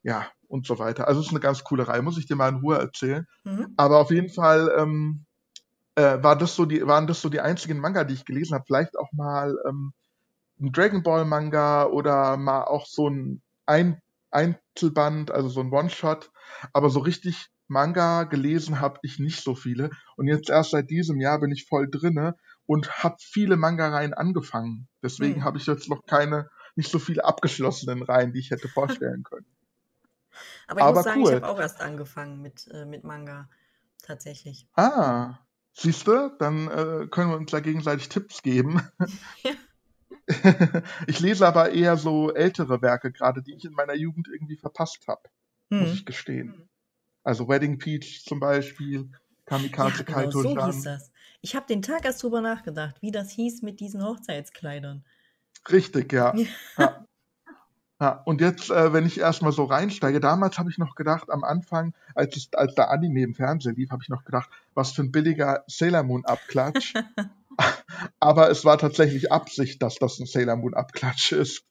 ja, 0.04 0.28
und 0.48 0.68
so 0.68 0.78
weiter. 0.78 1.08
Also 1.08 1.20
es 1.20 1.28
ist 1.28 1.32
eine 1.32 1.40
ganz 1.40 1.64
coole 1.64 1.88
Reihe, 1.88 2.02
muss 2.02 2.18
ich 2.18 2.28
dir 2.28 2.36
mal 2.36 2.50
in 2.50 2.60
Ruhe 2.60 2.78
erzählen. 2.78 3.28
Mhm. 3.44 3.74
Aber 3.78 4.00
auf 4.00 4.12
jeden 4.12 4.30
Fall 4.30 4.72
ähm, 4.78 5.26
äh, 5.96 6.22
war 6.22 6.38
das 6.38 6.56
so 6.56 6.66
die, 6.66 6.86
waren 6.86 7.08
das 7.08 7.22
so 7.22 7.30
die 7.30 7.42
einzigen 7.42 7.80
Manga, 7.80 8.04
die 8.04 8.14
ich 8.14 8.26
gelesen 8.26 8.54
habe. 8.54 8.66
Vielleicht 8.68 8.98
auch 8.98 9.12
mal 9.14 9.58
ähm, 9.68 9.94
ein 10.60 10.72
Dragon 10.72 11.04
Ball 11.04 11.26
Manga 11.26 11.86
oder 11.86 12.38
mal 12.38 12.64
auch 12.64 12.86
so 12.86 13.10
ein, 13.10 13.42
ein 13.66 14.00
Einzelband, 14.32 15.32
also 15.32 15.50
so 15.50 15.62
ein 15.62 15.72
One-Shot. 15.72 16.32
Aber 16.74 16.90
so 16.90 17.00
richtig 17.00 17.48
Manga 17.68 18.24
gelesen 18.26 18.80
habe 18.80 19.00
ich 19.02 19.20
nicht 19.20 19.44
so 19.44 19.56
viele. 19.56 19.90
Und 20.18 20.28
jetzt 20.28 20.50
erst 20.50 20.72
seit 20.72 20.90
diesem 20.90 21.20
Jahr 21.20 21.40
bin 21.40 21.52
ich 21.52 21.66
voll 21.68 21.90
drinne 21.90 22.36
und 22.66 23.04
habe 23.04 23.16
viele 23.20 23.58
Manga-Reihen 23.58 24.14
angefangen. 24.14 24.88
Deswegen 25.04 25.42
Hm. 25.42 25.46
habe 25.46 25.58
ich 25.58 25.66
jetzt 25.68 25.90
noch 25.90 26.06
keine, 26.06 26.50
nicht 26.76 26.92
so 26.92 27.00
viele 27.00 27.24
abgeschlossenen 27.26 28.04
Reihen, 28.04 28.34
die 28.34 28.40
ich 28.40 28.52
hätte 28.52 28.68
vorstellen 28.70 29.24
können. 29.24 29.46
Aber 30.68 30.80
ich 30.80 30.86
Aber 30.86 30.96
muss 30.96 31.04
sagen, 31.04 31.22
cool. 31.22 31.30
ich 31.30 31.36
habe 31.36 31.48
auch 31.48 31.60
erst 31.60 31.82
angefangen 31.82 32.42
mit, 32.42 32.68
äh, 32.72 32.86
mit 32.86 33.04
Manga. 33.04 33.50
Tatsächlich. 34.04 34.68
Ah, 34.76 35.40
siehst 35.74 36.08
du, 36.08 36.36
dann 36.40 36.68
äh, 36.68 37.08
können 37.08 37.32
wir 37.32 37.38
uns 37.38 37.52
da 37.52 37.60
gegenseitig 37.60 38.10
Tipps 38.10 38.42
geben. 38.42 38.82
ich 41.08 41.20
lese 41.20 41.48
aber 41.48 41.72
eher 41.72 41.98
so 41.98 42.34
ältere 42.34 42.82
Werke 42.82 43.12
gerade, 43.12 43.42
die 43.42 43.54
ich 43.56 43.66
in 43.66 43.74
meiner 43.74 43.96
Jugend 43.96 44.28
irgendwie 44.28 44.58
verpasst 44.58 45.08
habe, 45.08 45.22
muss 45.70 45.90
Hm. 45.90 45.94
ich 45.94 46.06
gestehen. 46.06 46.70
Also 47.24 47.48
Wedding 47.48 47.80
Peach 47.80 48.24
zum 48.26 48.40
Beispiel, 48.40 49.12
Kamikaze 49.46 50.00
Ja, 50.00 50.04
genau, 50.04 50.20
Kaito 50.20 50.42
so 50.42 50.50
hieß 50.50 50.84
das. 50.84 51.12
Ich 51.46 51.56
habe 51.56 51.68
den 51.68 51.84
Tag 51.84 52.06
erst 52.06 52.24
drüber 52.24 52.42
nachgedacht, 52.42 52.96
wie 53.04 53.12
das 53.12 53.30
hieß 53.30 53.62
mit 53.62 53.80
diesen 53.80 54.04
Hochzeitskleidern. 54.04 55.06
Richtig, 55.72 56.12
ja. 56.12 56.36
Ja. 56.36 56.46
ja. 56.80 57.06
Ja, 58.02 58.24
und 58.26 58.42
jetzt, 58.42 58.72
äh, 58.72 58.92
wenn 58.94 59.06
ich 59.06 59.20
erstmal 59.20 59.52
so 59.52 59.64
reinsteige, 59.64 60.20
damals 60.20 60.58
habe 60.58 60.72
ich 60.72 60.80
noch 60.80 60.96
gedacht, 60.96 61.30
am 61.30 61.44
Anfang, 61.44 61.94
als, 62.16 62.36
es, 62.36 62.50
als 62.54 62.74
der 62.74 62.90
Anime 62.90 63.22
im 63.22 63.36
Fernsehen 63.36 63.76
lief, 63.76 63.92
habe 63.92 64.02
ich 64.02 64.10
noch 64.10 64.26
gedacht, 64.26 64.50
was 64.74 64.92
für 64.92 65.04
ein 65.04 65.12
billiger 65.12 65.64
Sailor 65.68 66.02
Moon 66.02 66.26
Abklatsch. 66.26 66.96
Aber 68.20 68.50
es 68.50 68.66
war 68.66 68.80
tatsächlich 68.80 69.32
Absicht, 69.32 69.84
dass 69.84 69.96
das 69.96 70.20
ein 70.20 70.26
Sailor 70.26 70.56
Moon 70.56 70.74
Abklatsch 70.74 71.32
ist. 71.32 71.64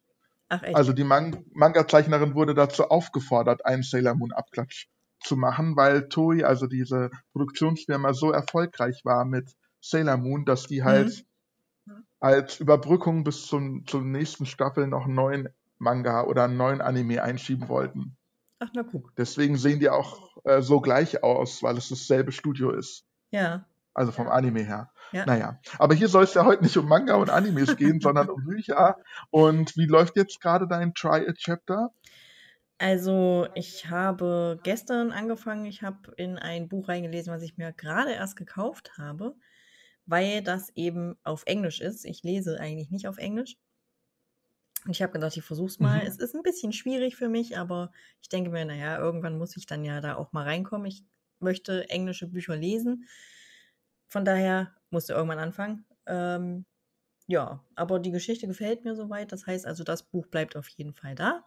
Ach, 0.50 0.62
echt? 0.62 0.76
Also 0.76 0.92
die 0.92 1.04
Man 1.04 1.44
Manga-Zeichnerin 1.52 2.36
wurde 2.36 2.54
dazu 2.54 2.84
aufgefordert, 2.84 3.66
einen 3.66 3.82
Sailor 3.82 4.14
Moon 4.14 4.32
Abklatsch 4.32 4.86
zu 5.20 5.36
machen, 5.36 5.74
weil 5.76 6.08
Toei, 6.08 6.46
also 6.46 6.68
diese 6.68 7.10
Produktionsfirma, 7.32 8.14
so 8.14 8.30
erfolgreich 8.30 9.04
war 9.04 9.24
mit 9.24 9.52
Sailor 9.84 10.16
Moon, 10.16 10.44
dass 10.44 10.66
die 10.66 10.82
halt 10.82 11.24
mhm. 11.84 12.04
als 12.20 12.58
Überbrückung 12.60 13.24
bis 13.24 13.46
zum, 13.46 13.86
zur 13.86 14.02
nächsten 14.02 14.46
Staffel 14.46 14.86
noch 14.86 15.04
einen 15.04 15.14
neuen 15.14 15.48
Manga 15.78 16.22
oder 16.24 16.44
einen 16.44 16.56
neuen 16.56 16.80
Anime 16.80 17.22
einschieben 17.22 17.68
wollten. 17.68 18.16
Ach, 18.60 18.70
na 18.74 18.82
guck. 18.82 19.14
Deswegen 19.16 19.56
sehen 19.58 19.80
die 19.80 19.90
auch 19.90 20.36
äh, 20.44 20.62
so 20.62 20.80
gleich 20.80 21.22
aus, 21.22 21.62
weil 21.62 21.76
es 21.76 21.88
dasselbe 21.90 22.32
Studio 22.32 22.70
ist. 22.70 23.04
Ja. 23.30 23.66
Also 23.92 24.10
vom 24.10 24.28
Anime 24.28 24.62
her. 24.62 24.90
Ja. 25.12 25.26
Naja, 25.26 25.60
aber 25.78 25.94
hier 25.94 26.08
soll 26.08 26.24
es 26.24 26.34
ja 26.34 26.44
heute 26.44 26.62
nicht 26.62 26.76
um 26.76 26.88
Manga 26.88 27.14
und 27.14 27.30
Animes 27.30 27.76
gehen, 27.76 28.00
sondern 28.00 28.30
um 28.30 28.42
Bücher. 28.44 28.96
Und 29.30 29.76
wie 29.76 29.86
läuft 29.86 30.16
jetzt 30.16 30.40
gerade 30.40 30.66
dein 30.66 30.94
Try 30.94 31.28
a 31.28 31.32
Chapter? 31.32 31.92
Also, 32.78 33.46
ich 33.54 33.88
habe 33.88 34.58
gestern 34.62 35.12
angefangen, 35.12 35.64
ich 35.66 35.82
habe 35.82 36.12
in 36.16 36.38
ein 36.38 36.68
Buch 36.68 36.88
reingelesen, 36.88 37.32
was 37.32 37.42
ich 37.42 37.56
mir 37.56 37.72
gerade 37.72 38.12
erst 38.12 38.36
gekauft 38.36 38.92
habe, 38.98 39.36
weil 40.06 40.42
das 40.42 40.70
eben 40.76 41.16
auf 41.24 41.44
Englisch 41.46 41.80
ist. 41.80 42.04
Ich 42.04 42.22
lese 42.22 42.60
eigentlich 42.60 42.90
nicht 42.90 43.08
auf 43.08 43.18
Englisch. 43.18 43.56
Und 44.84 44.90
ich 44.90 45.02
habe 45.02 45.12
gedacht, 45.12 45.36
ich 45.36 45.44
versuche 45.44 45.68
es 45.68 45.80
mal. 45.80 46.00
Mhm. 46.00 46.06
Es 46.06 46.18
ist 46.18 46.34
ein 46.34 46.42
bisschen 46.42 46.72
schwierig 46.72 47.16
für 47.16 47.28
mich, 47.28 47.56
aber 47.56 47.90
ich 48.20 48.28
denke 48.28 48.50
mir, 48.50 48.64
naja, 48.64 48.98
irgendwann 48.98 49.38
muss 49.38 49.56
ich 49.56 49.66
dann 49.66 49.84
ja 49.84 50.00
da 50.00 50.16
auch 50.16 50.32
mal 50.32 50.44
reinkommen. 50.44 50.86
Ich 50.86 51.04
möchte 51.38 51.88
englische 51.88 52.26
Bücher 52.26 52.56
lesen. 52.56 53.06
Von 54.08 54.24
daher 54.24 54.74
musste 54.90 55.14
irgendwann 55.14 55.38
anfangen. 55.38 55.86
Ähm, 56.06 56.66
ja, 57.26 57.64
aber 57.74 57.98
die 57.98 58.10
Geschichte 58.10 58.46
gefällt 58.46 58.84
mir 58.84 58.94
soweit. 58.94 59.32
Das 59.32 59.46
heißt 59.46 59.66
also, 59.66 59.84
das 59.84 60.02
Buch 60.02 60.26
bleibt 60.26 60.56
auf 60.56 60.68
jeden 60.68 60.92
Fall 60.92 61.14
da. 61.14 61.44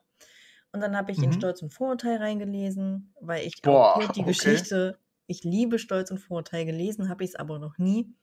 Und 0.71 0.81
dann 0.81 0.97
habe 0.97 1.11
ich 1.11 1.19
mhm. 1.19 1.25
in 1.25 1.33
Stolz 1.33 1.61
und 1.61 1.73
Vorurteil 1.73 2.17
reingelesen, 2.17 3.13
weil 3.21 3.45
ich 3.45 3.61
Boah, 3.61 3.95
auch 3.95 4.11
die 4.11 4.21
okay. 4.21 4.31
Geschichte, 4.31 4.99
ich 5.27 5.43
liebe 5.43 5.77
Stolz 5.77 6.09
und 6.09 6.17
Vorurteil 6.17 6.65
gelesen, 6.65 7.09
habe 7.09 7.23
ich 7.23 7.31
es 7.31 7.35
aber 7.35 7.59
noch 7.59 7.77
nie. 7.77 8.13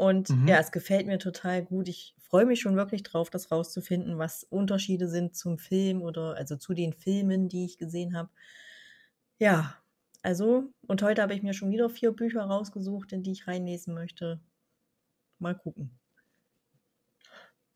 Und 0.00 0.30
mhm. 0.30 0.48
ja, 0.48 0.58
es 0.58 0.72
gefällt 0.72 1.06
mir 1.06 1.18
total 1.18 1.62
gut. 1.62 1.86
Ich 1.86 2.14
freue 2.22 2.46
mich 2.46 2.58
schon 2.58 2.74
wirklich 2.74 3.02
drauf, 3.02 3.28
das 3.28 3.50
rauszufinden, 3.52 4.16
was 4.16 4.44
Unterschiede 4.44 5.10
sind 5.10 5.36
zum 5.36 5.58
Film 5.58 6.00
oder 6.00 6.36
also 6.38 6.56
zu 6.56 6.72
den 6.72 6.94
Filmen, 6.94 7.50
die 7.50 7.66
ich 7.66 7.76
gesehen 7.76 8.16
habe. 8.16 8.30
Ja, 9.38 9.76
also, 10.22 10.72
und 10.86 11.02
heute 11.02 11.20
habe 11.20 11.34
ich 11.34 11.42
mir 11.42 11.52
schon 11.52 11.70
wieder 11.70 11.90
vier 11.90 12.12
Bücher 12.12 12.44
rausgesucht, 12.44 13.12
in 13.12 13.22
die 13.22 13.32
ich 13.32 13.46
reinlesen 13.46 13.92
möchte. 13.92 14.40
Mal 15.38 15.54
gucken. 15.54 15.90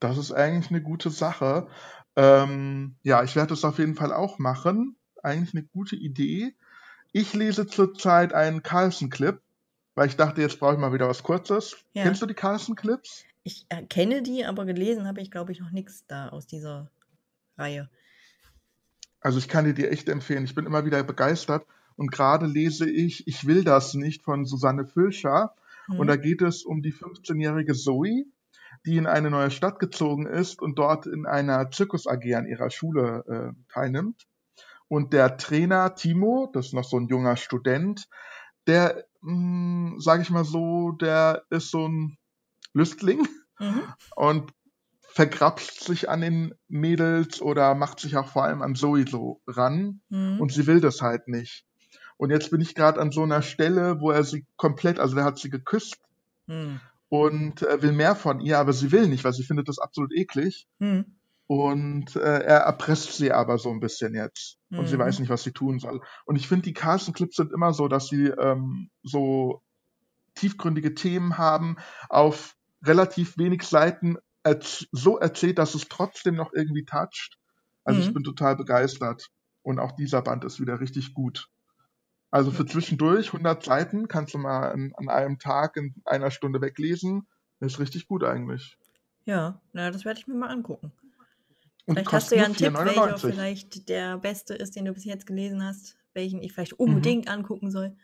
Das 0.01 0.17
ist 0.17 0.33
eigentlich 0.33 0.71
eine 0.71 0.81
gute 0.81 1.11
Sache. 1.11 1.69
Ähm, 2.17 2.97
ja, 3.03 3.23
ich 3.23 3.37
werde 3.37 3.53
es 3.53 3.67
auf 3.67 3.79
jeden 3.79 3.97
Fall 3.97 4.15
auch 4.15 4.39
machen. 4.39 4.97
Eigentlich 5.23 5.53
eine 5.53 5.65
gute 5.65 5.97
Idee. 5.97 6.57
Ich 7.13 7.35
lese 7.35 7.67
zurzeit 7.67 8.33
einen 8.33 8.63
Carlson-Clip 8.63 9.44
weil 9.95 10.09
ich 10.09 10.17
dachte, 10.17 10.41
jetzt 10.41 10.59
brauche 10.59 10.75
ich 10.75 10.79
mal 10.79 10.93
wieder 10.93 11.09
was 11.09 11.23
Kurzes. 11.23 11.77
Ja. 11.93 12.05
Kennst 12.05 12.23
du 12.23 12.27
die 12.27 12.35
Carlson-Clips? 12.35 13.25
Ich 13.45 13.67
äh, 13.69 13.83
kenne 13.83 14.23
die, 14.23 14.45
aber 14.45 14.65
gelesen 14.65 15.07
habe 15.07 15.21
ich, 15.21 15.31
glaube 15.31 15.53
ich, 15.53 15.61
noch 15.61 15.71
nichts 15.71 16.07
da 16.07 16.29
aus 16.31 16.47
dieser 16.47 16.91
Reihe. 17.57 17.91
Also 19.21 19.39
ich 19.39 19.49
kann 19.49 19.65
dir 19.65 19.75
die 19.75 19.87
echt 19.87 20.09
empfehlen. 20.09 20.45
Ich 20.45 20.55
bin 20.55 20.67
immer 20.67 20.85
wieder 20.85 21.03
begeistert. 21.03 21.67
Und 21.97 22.11
gerade 22.11 22.47
lese 22.47 22.91
ich 22.91 23.27
Ich 23.29 23.47
will 23.47 23.63
das 23.63 23.95
nicht 23.95 24.23
von 24.23 24.45
Susanne 24.45 24.87
Filscher. 24.87 25.55
Mhm. 25.89 26.01
Und 26.01 26.07
da 26.09 26.17
geht 26.17 26.43
es 26.43 26.65
um 26.65 26.83
die 26.83 26.93
15-jährige 26.93 27.75
Zoe, 27.75 28.25
die 28.85 28.97
in 28.97 29.07
eine 29.07 29.31
neue 29.31 29.51
Stadt 29.51 29.79
gezogen 29.79 30.27
ist 30.27 30.61
und 30.61 30.79
dort 30.79 31.07
in 31.07 31.27
einer 31.27 31.71
Zirkus 31.71 32.07
AG 32.07 32.35
an 32.35 32.47
ihrer 32.47 32.71
Schule 32.71 33.25
äh, 33.29 33.73
teilnimmt. 33.73 34.27
Und 34.89 35.13
der 35.13 35.37
Trainer 35.37 35.95
Timo, 35.95 36.51
das 36.53 36.67
ist 36.67 36.75
noch 36.75 36.85
so 36.85 36.99
ein 36.99 37.09
junger 37.09 37.37
Student, 37.37 38.09
der, 38.67 39.05
sage 39.99 40.23
ich 40.23 40.31
mal 40.31 40.45
so, 40.45 40.93
der 40.93 41.45
ist 41.51 41.71
so 41.71 41.89
ein 41.89 42.19
Lüstling 42.73 43.27
mhm. 43.59 43.83
und 44.17 44.53
vergrapscht 45.01 45.81
sich 45.81 46.09
an 46.09 46.21
den 46.21 46.55
Mädels 46.69 47.41
oder 47.41 47.75
macht 47.75 48.01
sich 48.01 48.17
auch 48.17 48.29
vor 48.29 48.45
allem 48.45 48.63
an 48.63 48.75
Zoe 48.75 49.07
so 49.09 49.41
ran 49.47 50.01
mhm. 50.09 50.41
und 50.41 50.53
sie 50.53 50.67
will 50.67 50.81
das 50.81 51.01
halt 51.03 51.29
nicht. 51.29 51.65
Und 52.17 52.31
jetzt 52.31 52.51
bin 52.51 52.61
ich 52.61 52.75
gerade 52.75 53.01
an 53.01 53.13
so 53.13 53.23
einer 53.23 53.43
Stelle, 53.43 54.01
wo 54.01 54.11
er 54.11 54.25
sie 54.25 54.45
komplett, 54.57 54.99
also 54.99 55.15
der 55.15 55.25
hat 55.25 55.39
sie 55.39 55.51
geküsst 55.51 55.99
mhm. 56.47 56.81
und 57.09 57.63
äh, 57.63 57.81
will 57.81 57.93
mehr 57.93 58.17
von 58.17 58.41
ihr, 58.41 58.59
aber 58.59 58.73
sie 58.73 58.93
will 58.93 59.09
nicht, 59.09 59.25
weil 59.25 59.33
sie 59.33 59.45
findet 59.45 59.69
das 59.69 59.79
absolut 59.79 60.13
eklig. 60.13 60.67
Mhm. 60.81 61.17
Und 61.55 62.17
äh, 62.17 62.41
er 62.41 62.59
erpresst 62.63 63.13
sie 63.13 63.31
aber 63.31 63.59
so 63.59 63.71
ein 63.71 63.79
bisschen 63.79 64.13
jetzt. 64.13 64.59
Und 64.71 64.81
mhm. 64.81 64.87
sie 64.87 64.99
weiß 64.99 65.21
nicht, 65.21 65.29
was 65.29 65.45
sie 65.45 65.53
tun 65.53 65.79
soll. 65.79 66.01
Und 66.25 66.35
ich 66.35 66.49
finde, 66.49 66.65
die 66.65 66.73
Carlson-Clips 66.73 67.37
sind 67.37 67.53
immer 67.53 67.73
so, 67.73 67.87
dass 67.87 68.09
sie 68.09 68.27
ähm, 68.27 68.91
so 69.05 69.63
tiefgründige 70.35 70.95
Themen 70.95 71.39
haben, 71.39 71.77
auf 72.09 72.57
relativ 72.83 73.39
wenig 73.39 73.63
Seiten 73.63 74.17
erz 74.43 74.87
so 74.91 75.17
erzählt, 75.19 75.59
dass 75.59 75.77
es 75.77 75.89
trotzdem 75.89 76.35
noch 76.35 76.53
irgendwie 76.53 76.85
toucht. 76.85 77.39
Also 77.85 78.01
mhm. 78.01 78.07
ich 78.09 78.15
bin 78.15 78.25
total 78.25 78.57
begeistert. 78.57 79.29
Und 79.63 79.79
auch 79.79 79.93
dieser 79.93 80.23
Band 80.23 80.45
ist 80.45 80.61
wieder 80.61 80.81
richtig 80.81 81.15
gut. 81.15 81.49
Also 82.33 82.51
für 82.51 82.67
zwischendurch 82.67 83.29
100 83.29 83.63
Seiten 83.63 84.09
kannst 84.09 84.35
du 84.35 84.39
mal 84.39 84.73
an, 84.73 84.93
an 84.97 85.09
einem 85.09 85.39
Tag 85.39 85.77
in 85.77 85.95
einer 86.05 86.33
Stunde 86.33 86.61
weglesen. 86.61 87.29
ist 87.61 87.79
richtig 87.79 88.09
gut 88.09 88.25
eigentlich. 88.25 88.77
Ja, 89.25 89.61
na, 89.73 89.93
das 89.93 90.05
werde 90.05 90.19
ich 90.19 90.27
mir 90.27 90.35
mal 90.35 90.51
angucken. 90.51 90.91
Und 91.87 91.97
vielleicht 91.97 92.13
hast 92.13 92.31
du 92.31 92.37
ja 92.37 92.45
einen 92.45 92.57
Tipp, 92.57 92.73
welcher 92.73 93.19
vielleicht 93.19 93.89
der 93.89 94.19
beste 94.19 94.55
ist, 94.55 94.75
den 94.75 94.87
du 94.87 94.93
bis 94.93 95.05
jetzt 95.05 95.27
gelesen 95.27 95.63
hast, 95.63 95.97
welchen 96.15 96.43
ich 96.43 96.53
vielleicht 96.53 96.75
unbedingt 96.75 97.27
mhm. 97.27 97.33
angucken 97.33 97.71
soll. 97.71 97.97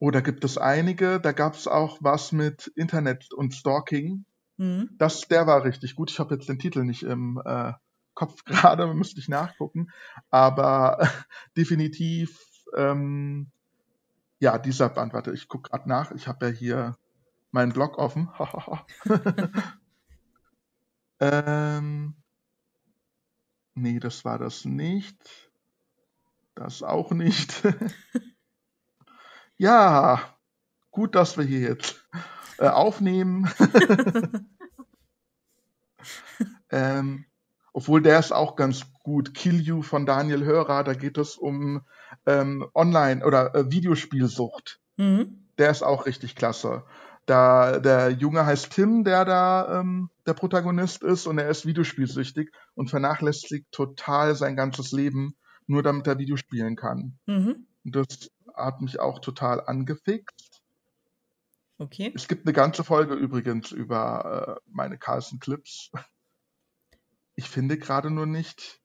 Oh, 0.00 0.10
da 0.10 0.20
gibt 0.20 0.44
es 0.44 0.58
einige. 0.58 1.20
Da 1.20 1.32
gab 1.32 1.54
es 1.54 1.68
auch 1.68 1.98
was 2.00 2.32
mit 2.32 2.72
Internet 2.74 3.32
und 3.32 3.54
Stalking. 3.54 4.24
Mhm. 4.56 4.90
Das, 4.98 5.28
der 5.28 5.46
war 5.46 5.64
richtig 5.64 5.94
gut. 5.94 6.10
Ich 6.10 6.18
habe 6.18 6.34
jetzt 6.34 6.48
den 6.48 6.58
Titel 6.58 6.84
nicht 6.84 7.02
im 7.02 7.40
äh, 7.44 7.72
Kopf 8.14 8.44
gerade, 8.46 8.92
müsste 8.94 9.20
ich 9.20 9.28
nachgucken. 9.28 9.90
Aber 10.30 11.06
definitiv, 11.56 12.40
ähm, 12.76 13.50
ja, 14.40 14.58
dieser 14.58 14.88
Band, 14.88 15.12
warte, 15.12 15.32
ich 15.32 15.48
gucke 15.48 15.70
gerade 15.70 15.88
nach. 15.88 16.12
Ich 16.12 16.26
habe 16.26 16.46
ja 16.46 16.52
hier 16.52 16.96
meinen 17.52 17.72
Blog 17.72 17.98
offen. 17.98 18.30
ähm, 21.20 22.14
Nee, 23.74 24.00
das 24.00 24.24
war 24.24 24.38
das 24.38 24.64
nicht. 24.64 25.50
Das 26.54 26.82
auch 26.82 27.12
nicht. 27.12 27.62
ja, 29.56 30.20
gut, 30.90 31.14
dass 31.14 31.38
wir 31.38 31.44
hier 31.44 31.60
jetzt 31.60 32.04
äh, 32.58 32.68
aufnehmen. 32.68 33.50
ähm, 36.70 37.24
obwohl 37.72 38.02
der 38.02 38.18
ist 38.18 38.32
auch 38.32 38.56
ganz 38.56 38.92
gut. 39.02 39.34
Kill 39.34 39.60
You 39.60 39.82
von 39.82 40.06
Daniel 40.06 40.44
Hörer, 40.44 40.84
da 40.84 40.94
geht 40.94 41.16
es 41.18 41.36
um 41.36 41.82
ähm, 42.26 42.68
Online- 42.74 43.24
oder 43.24 43.54
äh, 43.54 43.70
Videospielsucht. 43.70 44.80
Mhm. 44.96 45.46
Der 45.58 45.70
ist 45.70 45.82
auch 45.82 46.06
richtig 46.06 46.36
klasse. 46.36 46.84
Da, 47.30 47.78
der 47.78 48.10
Junge 48.10 48.44
heißt 48.44 48.72
Tim, 48.72 49.04
der 49.04 49.24
da 49.24 49.78
ähm, 49.78 50.10
der 50.26 50.34
Protagonist 50.34 51.04
ist 51.04 51.28
und 51.28 51.38
er 51.38 51.48
ist 51.48 51.64
videospielsüchtig 51.64 52.50
und 52.74 52.90
vernachlässigt 52.90 53.70
total 53.70 54.34
sein 54.34 54.56
ganzes 54.56 54.90
Leben, 54.90 55.36
nur 55.68 55.84
damit 55.84 56.08
er 56.08 56.18
Videospielen 56.18 56.74
kann. 56.74 57.20
Mhm. 57.26 57.68
Das 57.84 58.32
hat 58.52 58.80
mich 58.80 58.98
auch 58.98 59.20
total 59.20 59.60
angefixt. 59.64 60.60
Okay. 61.78 62.12
Es 62.16 62.26
gibt 62.26 62.46
eine 62.46 62.52
ganze 62.52 62.82
Folge 62.82 63.14
übrigens 63.14 63.70
über 63.70 64.58
äh, 64.58 64.60
meine 64.66 64.98
Carlson 64.98 65.38
Clips. 65.38 65.92
Ich 67.36 67.48
finde 67.48 67.78
gerade 67.78 68.10
nur 68.10 68.26
nicht 68.26 68.80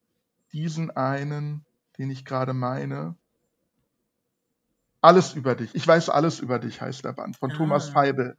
diesen 0.53 0.91
einen, 0.91 1.65
den 1.97 2.11
ich 2.11 2.25
gerade 2.25 2.53
meine. 2.53 3.17
Alles 5.05 5.35
über 5.35 5.53
dich. 5.53 5.69
Ich 5.75 5.87
weiß 5.87 6.09
alles 6.09 6.39
über 6.39 6.57
dich, 6.57 6.81
heißt 6.81 7.05
der 7.05 7.13
Band, 7.13 7.37
von 7.37 7.51
ah. 7.51 7.55
Thomas 7.55 7.89
Feibel. 7.89 8.37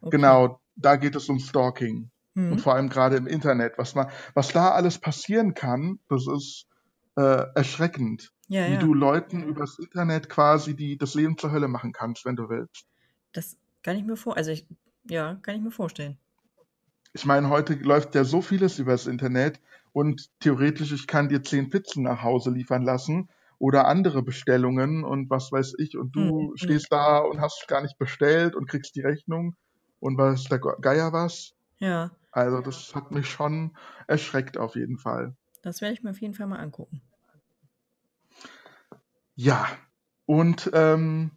Okay. 0.00 0.16
Genau, 0.16 0.60
da 0.76 0.94
geht 0.94 1.16
es 1.16 1.28
um 1.28 1.40
Stalking. 1.40 2.08
Mhm. 2.34 2.52
Und 2.52 2.60
vor 2.60 2.74
allem 2.74 2.88
gerade 2.88 3.16
im 3.16 3.26
Internet. 3.26 3.78
Was, 3.78 3.96
man, 3.96 4.08
was 4.32 4.48
da 4.48 4.70
alles 4.70 4.98
passieren 4.98 5.54
kann, 5.54 5.98
das 6.08 6.28
ist 6.28 6.66
äh, 7.16 7.44
erschreckend. 7.56 8.32
Ja, 8.46 8.68
wie 8.68 8.74
ja. 8.74 8.78
du 8.78 8.94
Leuten 8.94 9.42
übers 9.42 9.78
Internet 9.80 10.28
quasi 10.28 10.76
die, 10.76 10.96
das 10.96 11.14
Leben 11.14 11.36
zur 11.36 11.50
Hölle 11.50 11.66
machen 11.66 11.92
kannst, 11.92 12.24
wenn 12.24 12.36
du 12.36 12.48
willst. 12.48 12.86
Das 13.32 13.56
kann 13.82 13.96
ich 13.96 14.04
mir 14.04 14.16
vor, 14.16 14.36
also 14.36 14.52
ich, 14.52 14.68
ja, 15.10 15.34
kann 15.42 15.56
ich 15.56 15.62
mir 15.62 15.72
vorstellen. 15.72 16.16
ich 17.12 17.24
meine, 17.24 17.48
heute 17.48 17.74
läuft 17.74 18.14
ja 18.14 18.22
so 18.22 18.40
vieles 18.40 18.78
übers 18.78 19.08
Internet 19.08 19.60
und 19.92 20.30
theoretisch, 20.38 20.92
ich 20.92 21.08
kann 21.08 21.28
dir 21.28 21.42
zehn 21.42 21.70
Pizzen 21.70 22.04
nach 22.04 22.22
Hause 22.22 22.50
liefern 22.50 22.82
lassen 22.82 23.28
oder 23.58 23.86
andere 23.86 24.22
Bestellungen 24.22 25.04
und 25.04 25.30
was 25.30 25.52
weiß 25.52 25.74
ich 25.78 25.96
und 25.96 26.12
du 26.14 26.52
Mhm. 26.56 26.56
stehst 26.56 26.88
da 26.90 27.18
und 27.18 27.40
hast 27.40 27.66
gar 27.68 27.82
nicht 27.82 27.98
bestellt 27.98 28.54
und 28.56 28.68
kriegst 28.68 28.94
die 28.96 29.02
Rechnung 29.02 29.56
und 30.00 30.18
weiß 30.18 30.44
der 30.44 30.58
Geier 30.60 31.12
was. 31.12 31.52
Ja, 31.78 32.10
Also 32.32 32.60
das 32.60 32.94
hat 32.94 33.10
mich 33.12 33.28
schon 33.30 33.76
erschreckt 34.08 34.58
auf 34.58 34.76
jeden 34.76 34.98
Fall. 34.98 35.36
das 35.62 35.80
werde 35.80 35.94
ich 35.94 36.02
mir 36.04 36.10
auf 36.10 36.20
jeden 36.20 36.34
Fall 36.34 36.46
mal 36.46 36.60
angucken. 36.60 37.02
Ja, 39.36 39.66
und 40.26 40.70
ähm, 40.74 41.32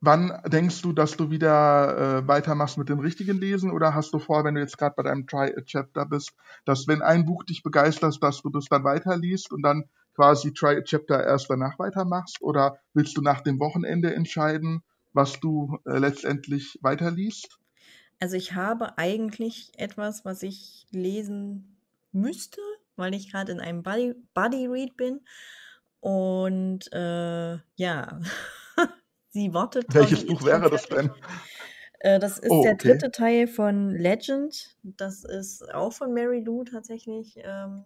wann 0.00 0.40
denkst 0.46 0.82
du, 0.82 0.92
dass 0.92 1.16
du 1.16 1.30
wieder 1.30 2.18
äh, 2.22 2.28
weitermachst 2.28 2.78
mit 2.78 2.88
dem 2.88 2.98
richtigen 3.00 3.38
Lesen 3.38 3.70
oder 3.70 3.94
hast 3.94 4.12
du 4.12 4.18
vor, 4.18 4.44
wenn 4.44 4.54
du 4.54 4.60
jetzt 4.60 4.78
gerade 4.78 4.94
bei 4.96 5.02
deinem 5.02 5.26
Try 5.26 5.54
a 5.56 5.62
Chapter 5.62 6.06
bist, 6.06 6.32
dass 6.64 6.86
wenn 6.86 7.02
ein 7.02 7.24
Buch 7.24 7.44
dich 7.44 7.62
begeistert, 7.62 8.22
dass 8.22 8.42
du 8.42 8.50
das 8.50 8.66
dann 8.66 8.84
weiterliest 8.84 9.52
und 9.52 9.62
dann 9.62 9.84
quasi 10.20 10.52
Try 10.52 10.76
a 10.76 10.82
Chapter 10.82 11.24
erst 11.24 11.48
danach 11.48 11.78
weitermachst 11.78 12.42
oder 12.42 12.78
willst 12.92 13.16
du 13.16 13.22
nach 13.22 13.40
dem 13.40 13.58
Wochenende 13.58 14.14
entscheiden, 14.14 14.82
was 15.14 15.40
du 15.40 15.78
äh, 15.86 15.96
letztendlich 15.96 16.78
weiterliest? 16.82 17.58
Also 18.20 18.36
ich 18.36 18.52
habe 18.52 18.98
eigentlich 18.98 19.72
etwas, 19.78 20.26
was 20.26 20.42
ich 20.42 20.86
lesen 20.90 21.80
müsste, 22.12 22.60
weil 22.96 23.14
ich 23.14 23.32
gerade 23.32 23.52
in 23.52 23.60
einem 23.60 23.82
Buddy, 23.82 24.14
Buddy 24.34 24.66
Read 24.66 24.94
bin. 24.98 25.20
Und 26.00 26.92
äh, 26.92 27.56
ja, 27.76 28.20
sie 29.30 29.54
wartet. 29.54 29.86
Welches 29.88 30.26
Buch 30.26 30.44
wäre 30.44 30.68
das 30.68 30.86
denn? 30.86 31.10
Äh, 32.00 32.18
das 32.18 32.38
ist 32.38 32.50
Oh, 32.50 32.62
der 32.62 32.74
okay. 32.74 32.88
dritte 32.88 33.10
Teil 33.10 33.46
von 33.46 33.88
Legend. 33.88 34.76
Das 34.82 35.24
ist 35.24 35.72
auch 35.72 35.94
von 35.94 36.12
Mary 36.12 36.40
Lou 36.40 36.64
tatsächlich 36.64 37.38
ähm, 37.42 37.84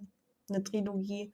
eine 0.50 0.64
Trilogie. 0.64 1.32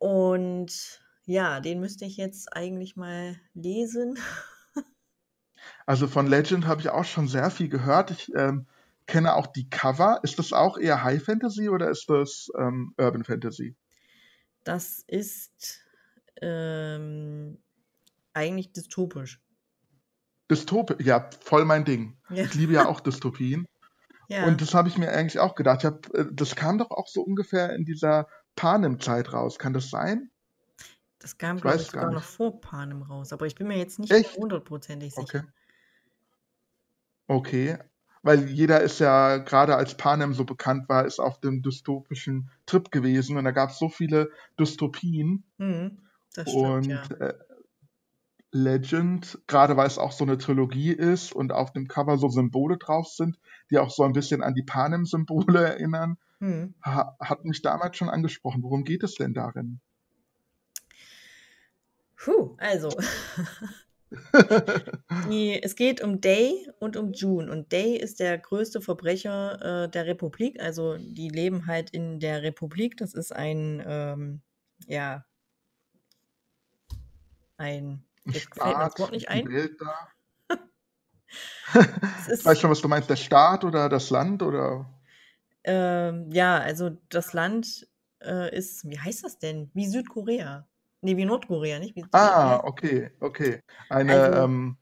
Und 0.00 1.02
ja, 1.26 1.60
den 1.60 1.78
müsste 1.78 2.06
ich 2.06 2.16
jetzt 2.16 2.56
eigentlich 2.56 2.96
mal 2.96 3.36
lesen. 3.54 4.18
Also 5.84 6.08
von 6.08 6.26
Legend 6.26 6.66
habe 6.66 6.80
ich 6.80 6.88
auch 6.88 7.04
schon 7.04 7.28
sehr 7.28 7.50
viel 7.50 7.68
gehört. 7.68 8.10
Ich 8.10 8.32
ähm, 8.34 8.66
kenne 9.06 9.34
auch 9.34 9.46
die 9.46 9.68
Cover. 9.68 10.20
Ist 10.22 10.38
das 10.38 10.54
auch 10.54 10.78
eher 10.78 11.02
High 11.02 11.22
Fantasy 11.22 11.68
oder 11.68 11.90
ist 11.90 12.08
das 12.08 12.48
ähm, 12.56 12.94
Urban 12.96 13.24
Fantasy? 13.24 13.76
Das 14.64 15.04
ist 15.06 15.82
ähm, 16.40 17.58
eigentlich 18.32 18.72
dystopisch. 18.72 19.42
Dystopie, 20.50 21.02
ja, 21.02 21.28
voll 21.40 21.66
mein 21.66 21.84
Ding. 21.84 22.16
Ja. 22.30 22.44
Ich 22.44 22.54
liebe 22.54 22.72
ja 22.72 22.86
auch 22.86 23.00
Dystopien. 23.00 23.66
Ja. 24.28 24.46
Und 24.46 24.60
das 24.60 24.74
habe 24.74 24.88
ich 24.88 24.96
mir 24.96 25.10
eigentlich 25.10 25.40
auch 25.40 25.56
gedacht. 25.56 25.82
Hab, 25.82 26.08
äh, 26.14 26.24
das 26.30 26.54
kam 26.54 26.78
doch 26.78 26.92
auch 26.92 27.08
so 27.08 27.20
ungefähr 27.20 27.74
in 27.74 27.84
dieser 27.84 28.28
Panem-Zeit 28.56 29.32
raus. 29.32 29.58
Kann 29.58 29.72
das 29.72 29.90
sein? 29.90 30.30
Das 31.18 31.36
kam, 31.36 31.56
Ich 31.56 31.62
glaube 31.62 31.76
ich, 31.76 31.86
sogar 31.86 32.10
noch 32.10 32.22
vor 32.22 32.60
Panem 32.60 33.02
raus, 33.02 33.32
aber 33.32 33.46
ich 33.46 33.54
bin 33.54 33.68
mir 33.68 33.76
jetzt 33.76 33.98
nicht 33.98 34.12
hundertprozentig 34.36 35.14
sicher. 35.14 35.38
Okay. 35.38 35.42
Okay. 37.28 37.78
Weil 38.22 38.50
jeder 38.50 38.80
ist 38.80 39.00
ja, 39.00 39.38
gerade 39.38 39.76
als 39.76 39.96
Panem 39.96 40.34
so 40.34 40.44
bekannt 40.44 40.88
war, 40.88 41.06
ist 41.06 41.20
auf 41.20 41.40
dem 41.40 41.62
dystopischen 41.62 42.50
Trip 42.66 42.90
gewesen. 42.90 43.36
Und 43.36 43.44
da 43.44 43.50
gab 43.50 43.70
es 43.70 43.78
so 43.78 43.88
viele 43.88 44.30
Dystopien. 44.58 45.44
Mhm, 45.56 45.98
das 46.34 46.50
stimmt, 46.50 46.66
Und 46.66 46.84
ja. 46.86 47.02
äh, 47.16 47.34
Legend, 48.52 49.38
gerade 49.46 49.76
weil 49.76 49.86
es 49.86 49.98
auch 49.98 50.12
so 50.12 50.24
eine 50.24 50.36
Trilogie 50.36 50.92
ist 50.92 51.32
und 51.32 51.52
auf 51.52 51.72
dem 51.72 51.86
Cover 51.86 52.18
so 52.18 52.28
Symbole 52.28 52.78
drauf 52.78 53.06
sind, 53.06 53.38
die 53.70 53.78
auch 53.78 53.90
so 53.90 54.02
ein 54.02 54.12
bisschen 54.12 54.42
an 54.42 54.54
die 54.54 54.64
Panem-Symbole 54.64 55.64
erinnern, 55.76 56.18
Mhm. 56.40 56.74
ha 56.82 57.16
hat 57.20 57.44
mich 57.44 57.62
damals 57.62 57.96
schon 57.96 58.08
angesprochen. 58.08 58.62
Worum 58.62 58.84
geht 58.84 59.02
es 59.02 59.14
denn 59.14 59.34
darin? 59.34 59.80
Puh, 62.16 62.56
also. 62.58 62.90
Es 65.30 65.76
geht 65.76 66.00
um 66.02 66.20
Day 66.20 66.68
und 66.80 66.96
um 66.96 67.12
June. 67.12 67.50
Und 67.50 67.70
Day 67.70 67.96
ist 67.96 68.18
der 68.18 68.38
größte 68.38 68.80
Verbrecher 68.80 69.84
äh, 69.84 69.88
der 69.88 70.06
Republik. 70.06 70.60
Also 70.60 70.96
die 70.98 71.28
leben 71.28 71.68
halt 71.68 71.90
in 71.90 72.18
der 72.18 72.42
Republik. 72.42 72.96
Das 72.96 73.14
ist 73.14 73.32
ein, 73.32 73.80
ähm, 73.86 74.40
ja, 74.88 75.24
ein, 77.56 78.04
jetzt 78.24 78.52
fällt 78.52 78.76
mir 78.76 78.84
das 78.84 78.92
Staat, 78.92 78.98
Wort 78.98 79.12
nicht 79.12 79.28
ein. 79.28 79.48
Welt 79.48 79.80
da. 79.80 80.08
Ich 82.32 82.44
weiß 82.44 82.60
schon, 82.60 82.70
was 82.70 82.80
du 82.80 82.88
meinst. 82.88 83.08
Der 83.08 83.16
Staat 83.16 83.64
oder 83.64 83.88
das 83.88 84.10
Land 84.10 84.42
oder? 84.42 84.90
Ähm, 85.64 86.30
ja, 86.32 86.58
also 86.58 86.90
das 87.08 87.32
Land 87.32 87.88
äh, 88.22 88.54
ist, 88.56 88.88
wie 88.88 88.98
heißt 88.98 89.24
das 89.24 89.38
denn? 89.38 89.70
Wie 89.74 89.86
Südkorea. 89.86 90.66
Nee, 91.02 91.16
wie 91.16 91.24
Nordkorea, 91.24 91.78
nicht? 91.78 91.96
Wie, 91.96 92.02
wie, 92.02 92.08
Ah, 92.12 92.60
okay, 92.64 93.10
okay. 93.20 93.62
Eine, 93.88 94.12
also, 94.12 94.38
ähm, 94.44 94.76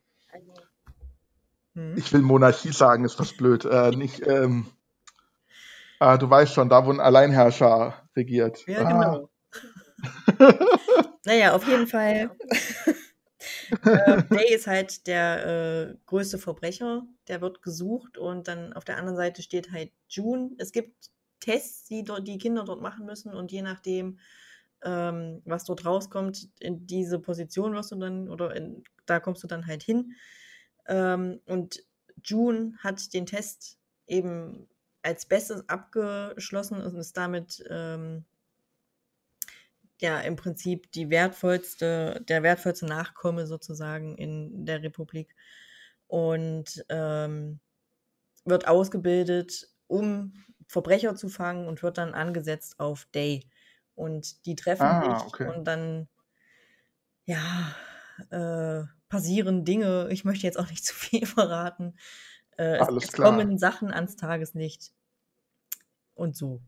hm, 1.74 1.96
ich 1.96 2.12
will 2.12 2.22
Monarchie 2.22 2.72
sagen, 2.72 3.04
ist 3.04 3.20
das 3.20 3.32
blöd. 3.36 3.64
Äh, 3.64 3.90
nicht, 3.90 4.26
ähm, 4.26 4.66
ah, 6.00 6.16
du 6.16 6.28
weißt 6.28 6.54
schon, 6.54 6.68
da 6.68 6.84
wo 6.86 6.90
ein 6.90 7.00
Alleinherrscher 7.00 8.08
regiert. 8.16 8.66
ja, 8.66 8.82
Ah. 8.82 8.88
genau. 8.88 9.30
Naja, 11.24 11.54
auf 11.54 11.66
jeden 11.66 11.86
Fall. 11.86 12.30
äh, 13.84 14.22
Day 14.24 14.54
ist 14.54 14.66
halt 14.66 15.06
der 15.06 15.46
äh, 15.46 15.94
größte 16.06 16.38
Verbrecher, 16.38 17.06
der 17.28 17.40
wird 17.40 17.62
gesucht 17.62 18.18
und 18.18 18.48
dann 18.48 18.72
auf 18.72 18.84
der 18.84 18.96
anderen 18.96 19.16
Seite 19.16 19.42
steht 19.42 19.72
halt 19.72 19.92
June. 20.08 20.50
Es 20.58 20.72
gibt 20.72 21.10
Tests, 21.40 21.86
die 21.86 22.04
dort 22.04 22.26
die 22.26 22.38
Kinder 22.38 22.64
dort 22.64 22.82
machen 22.82 23.06
müssen 23.06 23.32
und 23.32 23.52
je 23.52 23.62
nachdem, 23.62 24.18
ähm, 24.82 25.42
was 25.44 25.64
dort 25.64 25.84
rauskommt, 25.84 26.48
in 26.60 26.86
diese 26.86 27.18
Position 27.18 27.74
wirst 27.74 27.92
du 27.92 27.96
dann 27.96 28.28
oder 28.28 28.54
in, 28.54 28.84
da 29.06 29.20
kommst 29.20 29.42
du 29.42 29.46
dann 29.46 29.66
halt 29.66 29.82
hin. 29.82 30.12
Ähm, 30.86 31.40
und 31.46 31.82
June 32.24 32.74
hat 32.78 33.12
den 33.14 33.26
Test 33.26 33.78
eben 34.06 34.68
als 35.02 35.26
Bestes 35.26 35.68
abgeschlossen 35.68 36.80
und 36.80 36.96
ist 36.96 37.16
damit 37.16 37.64
ähm, 37.70 38.24
ja 40.02 40.20
im 40.20 40.36
Prinzip 40.36 40.90
die 40.92 41.10
wertvollste, 41.10 42.24
der 42.28 42.42
wertvollste 42.42 42.86
Nachkomme 42.86 43.46
sozusagen 43.46 44.16
in 44.16 44.66
der 44.66 44.82
Republik 44.82 45.34
und 46.06 46.84
ähm, 46.88 47.60
wird 48.44 48.66
ausgebildet, 48.68 49.68
um 49.86 50.34
Verbrecher 50.66 51.14
zu 51.16 51.28
fangen 51.28 51.66
und 51.66 51.82
wird 51.82 51.98
dann 51.98 52.14
angesetzt 52.14 52.80
auf 52.80 53.06
Day. 53.14 53.48
Und 53.94 54.46
die 54.46 54.54
treffen 54.56 54.84
Ah, 54.86 55.18
sich 55.18 55.26
okay. 55.26 55.48
und 55.48 55.64
dann, 55.64 56.08
ja, 57.24 57.74
äh, 58.30 58.84
passieren 59.08 59.64
Dinge. 59.64 60.08
Ich 60.10 60.24
möchte 60.24 60.46
jetzt 60.46 60.58
auch 60.58 60.68
nicht 60.70 60.84
zu 60.84 60.94
viel 60.94 61.26
verraten. 61.26 61.96
Äh, 62.56 62.78
es, 62.78 62.88
Alles 62.88 63.04
es 63.04 63.12
klar. 63.12 63.30
kommen 63.30 63.58
Sachen 63.58 63.92
ans 63.92 64.16
Tageslicht. 64.16 64.92
Und 66.14 66.36
so. 66.36 66.60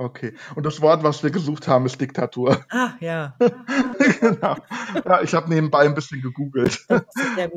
Okay. 0.00 0.32
Und 0.54 0.64
das 0.64 0.80
Wort, 0.80 1.02
was 1.02 1.22
wir 1.22 1.30
gesucht 1.30 1.68
haben, 1.68 1.84
ist 1.84 2.00
Diktatur. 2.00 2.64
Ah, 2.70 2.92
ja. 3.00 3.34
genau. 4.20 4.56
Ja, 5.04 5.20
ich 5.20 5.34
habe 5.34 5.50
nebenbei 5.50 5.80
ein 5.80 5.94
bisschen 5.94 6.22
gegoogelt. 6.22 6.86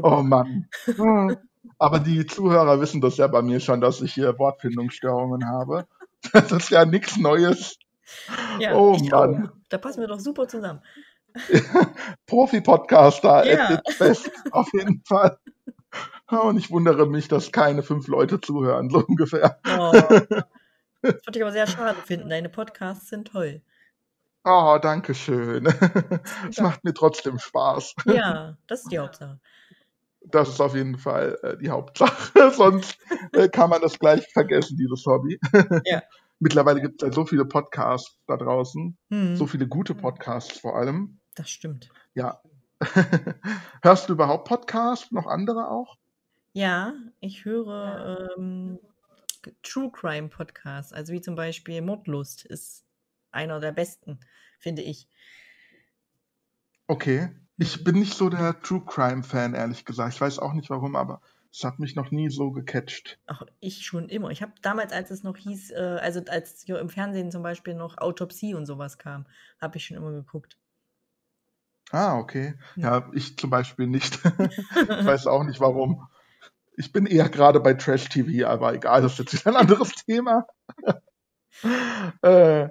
Oh 0.02 0.22
Mann. 0.22 0.68
Aber 1.80 2.00
die 2.00 2.26
Zuhörer 2.26 2.82
wissen 2.82 3.00
das 3.00 3.16
ja 3.16 3.28
bei 3.28 3.42
mir 3.42 3.62
schon, 3.62 3.80
dass 3.80 4.02
ich 4.02 4.14
hier 4.14 4.38
Wortfindungsstörungen 4.38 5.48
habe. 5.48 5.88
Das 6.32 6.54
ist 6.54 6.70
ja 6.70 6.86
nichts 6.86 7.18
Neues. 7.18 7.78
Ja, 8.58 8.76
Oh 8.76 8.98
ich 9.02 9.14
auch. 9.14 9.28
Mann. 9.28 9.52
Da 9.68 9.78
passen 9.78 10.00
wir 10.00 10.08
doch 10.08 10.20
super 10.22 10.48
zusammen. 10.48 10.82
Profi-Podcaster 12.28 13.46
Ja. 13.46 13.66
at 13.66 13.72
its 13.88 13.98
best, 14.00 14.32
auf 14.52 14.70
jeden 14.74 15.02
Fall. 15.06 15.38
Und 16.30 16.58
ich 16.58 16.72
wundere 16.72 17.08
mich, 17.08 17.28
dass 17.28 17.52
keine 17.52 17.84
fünf 17.84 18.08
Leute 18.08 18.40
zuhören, 18.40 18.90
so 18.90 19.04
ungefähr. 19.06 19.60
Oh, 19.78 19.92
das 21.04 21.26
würde 21.28 21.38
ich 21.40 21.44
aber 21.44 21.52
sehr 21.52 21.68
schade 21.68 21.98
finden. 22.06 22.30
Deine 22.30 22.50
Podcasts 22.50 23.10
sind 23.10 23.28
toll. 23.28 23.62
Oh, 24.46 24.78
danke 24.82 25.14
schön. 25.14 25.66
Es 26.50 26.60
macht 26.60 26.84
mir 26.84 26.94
trotzdem 26.94 27.40
Spaß. 27.40 27.96
Ja, 28.06 28.58
das 28.68 28.82
ist 28.84 28.92
die 28.92 29.00
Hauptsache. 29.00 29.40
Das 30.26 30.50
ist 30.50 30.62
auf 30.62 30.74
jeden 30.76 30.98
Fall 30.98 31.38
äh, 31.44 31.58
die 31.58 31.70
Hauptsache. 31.70 32.52
Sonst 32.52 32.98
äh, 33.34 33.48
kann 33.50 33.70
man 33.70 33.82
das 33.82 34.00
gleich 34.00 34.26
vergessen, 34.34 34.78
dieses 34.78 35.06
Hobby. 35.06 35.40
Ja. 35.86 36.02
Mittlerweile 36.40 36.82
gibt 36.82 37.02
es 37.02 37.08
ja 37.08 37.14
so 37.14 37.26
viele 37.26 37.46
Podcasts 37.46 38.18
da 38.28 38.36
draußen. 38.38 38.98
Hm, 39.12 39.36
So 39.38 39.48
viele 39.48 39.68
gute 39.68 39.96
Podcasts 39.96 40.60
vor 40.60 40.76
allem. 40.78 41.20
das 41.36 41.50
stimmt. 41.50 41.90
Ja. 42.14 42.42
Hörst 43.82 44.10
du 44.10 44.14
überhaupt 44.14 44.48
Podcasts? 44.48 45.10
Noch 45.12 45.26
andere 45.28 45.70
auch? 45.70 45.96
Ja, 46.54 46.94
ich 47.22 47.46
höre 47.46 48.30
ähm, 48.38 48.80
True 49.64 49.92
Crime 49.92 50.30
Podcasts, 50.30 50.94
also 50.94 51.14
wie 51.14 51.22
zum 51.22 51.36
Beispiel 51.36 51.82
Mordlust 51.82 52.46
ist 52.46 52.86
einer 53.32 53.60
der 53.60 53.72
besten, 53.72 54.20
finde 54.60 54.82
ich. 54.82 55.08
Okay. 56.88 57.30
Ich 57.58 57.84
bin 57.84 58.00
nicht 58.00 58.14
so 58.16 58.30
der 58.30 58.60
True 58.62 58.84
Crime 58.86 59.24
Fan, 59.24 59.54
ehrlich 59.54 59.84
gesagt. 59.86 60.14
Ich 60.16 60.22
weiß 60.22 60.40
auch 60.40 60.54
nicht 60.54 60.70
warum, 60.70 60.96
aber 60.96 61.22
Das 61.52 61.64
hat 61.66 61.78
mich 61.80 61.96
noch 61.96 62.10
nie 62.12 62.30
so 62.30 62.52
gecatcht. 62.52 63.20
Ach, 63.26 63.44
ich 63.60 63.86
schon 63.86 64.08
immer. 64.10 64.30
Ich 64.32 64.42
habe 64.42 64.54
damals, 64.62 64.92
als 64.94 65.12
es 65.12 65.24
noch 65.24 65.36
hieß, 65.38 65.72
äh, 65.72 66.00
also 66.02 66.22
als 66.28 66.62
hier 66.64 66.80
im 66.80 66.90
Fernsehen 66.90 67.32
zum 67.32 67.44
Beispiel 67.44 67.74
noch 67.76 67.98
Autopsie 67.98 68.54
und 68.54 68.66
sowas 68.66 68.98
kam, 68.98 69.26
habe 69.60 69.78
ich 69.78 69.86
schon 69.86 69.98
immer 69.98 70.12
geguckt. 70.12 70.58
Ah, 71.92 72.18
okay. 72.18 72.56
Ja, 72.76 73.10
ich 73.14 73.38
zum 73.38 73.50
Beispiel 73.50 73.88
nicht. 73.88 74.16
ich 74.26 75.06
weiß 75.06 75.28
auch 75.28 75.44
nicht 75.44 75.60
warum. 75.60 76.08
Ich 76.76 76.92
bin 76.92 77.06
eher 77.06 77.30
gerade 77.30 77.60
bei 77.60 77.74
Trash 77.74 78.10
TV, 78.10 78.48
aber 78.48 78.74
egal, 78.74 79.02
das 79.02 79.14
ist 79.14 79.20
jetzt 79.20 79.34
wieder 79.46 79.56
ein 79.56 79.62
anderes 79.62 79.92
Thema. 80.06 80.46
äh, 82.22 82.70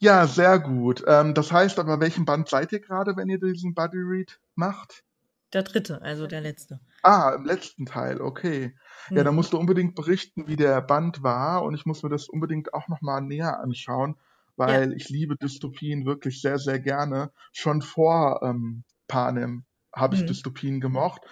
ja, 0.00 0.26
sehr 0.26 0.58
gut. 0.60 1.04
Ähm, 1.06 1.34
das 1.34 1.52
heißt 1.52 1.78
aber, 1.78 2.00
welchem 2.00 2.24
Band 2.24 2.48
seid 2.48 2.72
ihr 2.72 2.80
gerade, 2.80 3.16
wenn 3.16 3.28
ihr 3.28 3.38
diesen 3.40 3.74
Buddy 3.74 3.98
Read 3.98 4.40
macht? 4.56 5.04
Der 5.52 5.62
dritte, 5.62 6.02
also 6.02 6.26
der 6.26 6.40
letzte. 6.40 6.80
Ah, 7.02 7.32
im 7.36 7.44
letzten 7.44 7.86
Teil, 7.86 8.20
okay. 8.20 8.76
Ja, 9.14 9.22
Hm. 9.22 9.24
dann 9.24 9.34
musst 9.34 9.52
du 9.52 9.58
unbedingt 9.58 9.94
berichten, 9.96 10.46
wie 10.46 10.56
der 10.56 10.80
Band 10.80 11.22
war 11.22 11.64
und 11.64 11.74
ich 11.74 11.84
muss 11.86 12.02
mir 12.02 12.08
das 12.08 12.28
unbedingt 12.28 12.74
auch 12.74 12.88
nochmal 12.88 13.20
näher 13.22 13.58
anschauen, 13.60 14.16
Ja. 14.64 14.80
weil 14.80 14.92
ich 14.92 15.08
liebe 15.08 15.36
Dystopien 15.36 16.06
wirklich 16.06 16.40
sehr, 16.40 16.58
sehr 16.58 16.78
gerne. 16.78 17.32
Schon 17.52 17.82
vor 17.82 18.40
ähm, 18.42 18.84
Panem 19.08 19.64
habe 19.94 20.14
ich 20.14 20.20
Hm. 20.20 20.26
Dystopien 20.26 20.80
gemocht. 20.80 21.22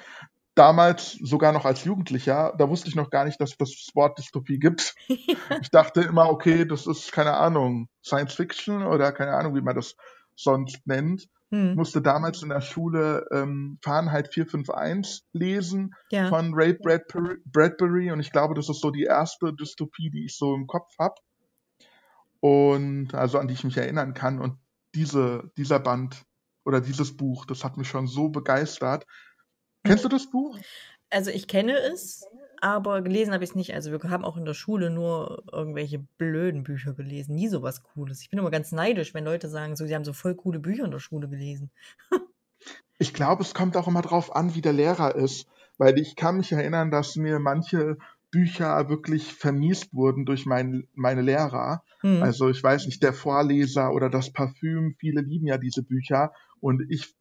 Damals 0.56 1.12
sogar 1.12 1.52
noch 1.52 1.64
als 1.64 1.84
Jugendlicher, 1.84 2.54
da 2.58 2.68
wusste 2.68 2.88
ich 2.88 2.96
noch 2.96 3.10
gar 3.10 3.24
nicht, 3.24 3.40
dass 3.40 3.50
es 3.52 3.56
das 3.56 3.88
Wort 3.94 4.18
Dystopie 4.18 4.58
gibt. 4.58 4.94
Ich 5.62 5.70
dachte 5.70 6.00
immer, 6.02 6.28
okay, 6.30 6.64
das 6.64 6.86
ist 6.86 7.12
keine 7.12 7.34
Ahnung, 7.34 7.88
Science 8.04 8.34
Fiction 8.34 8.82
oder 8.84 9.12
keine 9.12 9.34
Ahnung, 9.34 9.54
wie 9.54 9.60
man 9.62 9.74
das 9.76 9.94
sonst 10.36 10.86
nennt. 10.86 11.22
Ich 11.22 11.28
Hm. 11.56 11.74
musste 11.74 12.00
damals 12.00 12.42
in 12.44 12.48
der 12.50 12.60
Schule 12.60 13.26
ähm, 13.32 13.78
Fahrenheit 13.82 14.32
451 14.32 15.24
lesen 15.32 15.94
Ja. 16.12 16.28
von 16.28 16.52
Ray 16.54 16.74
Bradbury, 16.74 17.38
Bradbury 17.44 18.12
und 18.12 18.20
ich 18.20 18.30
glaube, 18.30 18.54
das 18.54 18.68
ist 18.68 18.80
so 18.80 18.90
die 18.92 19.02
erste 19.02 19.52
Dystopie, 19.52 20.10
die 20.10 20.26
ich 20.26 20.36
so 20.36 20.54
im 20.54 20.68
Kopf 20.68 20.92
habe 20.98 21.14
und 22.40 23.14
also 23.14 23.38
an 23.38 23.48
die 23.48 23.54
ich 23.54 23.64
mich 23.64 23.76
erinnern 23.76 24.14
kann 24.14 24.40
und 24.40 24.58
diese 24.94 25.50
dieser 25.56 25.78
Band 25.78 26.22
oder 26.64 26.80
dieses 26.80 27.16
Buch, 27.16 27.46
das 27.46 27.64
hat 27.64 27.76
mich 27.76 27.88
schon 27.88 28.06
so 28.06 28.28
begeistert. 28.28 29.06
Kennst 29.84 30.04
du 30.04 30.08
das 30.08 30.30
Buch? 30.30 30.58
Also 31.10 31.30
ich 31.30 31.48
kenne 31.48 31.76
es, 31.76 32.26
aber 32.60 33.02
gelesen 33.02 33.32
habe 33.32 33.42
ich 33.42 33.50
es 33.50 33.56
nicht. 33.56 33.74
Also 33.74 33.90
wir 33.90 34.10
haben 34.10 34.24
auch 34.24 34.36
in 34.36 34.44
der 34.44 34.54
Schule 34.54 34.90
nur 34.90 35.42
irgendwelche 35.52 35.98
blöden 35.98 36.62
Bücher 36.62 36.92
gelesen. 36.92 37.34
Nie 37.34 37.48
sowas 37.48 37.82
Cooles. 37.82 38.22
Ich 38.22 38.30
bin 38.30 38.38
immer 38.38 38.50
ganz 38.50 38.72
neidisch, 38.72 39.14
wenn 39.14 39.24
Leute 39.24 39.48
sagen, 39.48 39.76
so, 39.76 39.86
sie 39.86 39.94
haben 39.94 40.04
so 40.04 40.12
voll 40.12 40.34
coole 40.34 40.60
Bücher 40.60 40.84
in 40.84 40.90
der 40.90 41.00
Schule 41.00 41.28
gelesen. 41.28 41.70
Ich 43.02 43.14
glaube, 43.14 43.42
es 43.42 43.54
kommt 43.54 43.78
auch 43.78 43.88
immer 43.88 44.02
drauf 44.02 44.36
an, 44.36 44.54
wie 44.54 44.60
der 44.60 44.74
Lehrer 44.74 45.14
ist, 45.14 45.46
weil 45.78 45.98
ich 45.98 46.16
kann 46.16 46.36
mich 46.36 46.52
erinnern, 46.52 46.90
dass 46.90 47.16
mir 47.16 47.38
manche 47.38 47.96
Bücher 48.30 48.90
wirklich 48.90 49.32
vermiest 49.32 49.94
wurden 49.94 50.26
durch 50.26 50.44
mein, 50.44 50.86
meine 50.94 51.22
Lehrer. 51.22 51.82
Hm. 52.00 52.22
Also 52.22 52.50
ich 52.50 52.62
weiß 52.62 52.84
nicht, 52.84 53.02
der 53.02 53.14
Vorleser 53.14 53.94
oder 53.94 54.10
das 54.10 54.34
Parfüm, 54.34 54.96
viele 54.98 55.22
lieben 55.22 55.46
ja 55.46 55.56
diese 55.56 55.82
Bücher 55.82 56.32
und 56.60 56.82
ich 56.90 57.14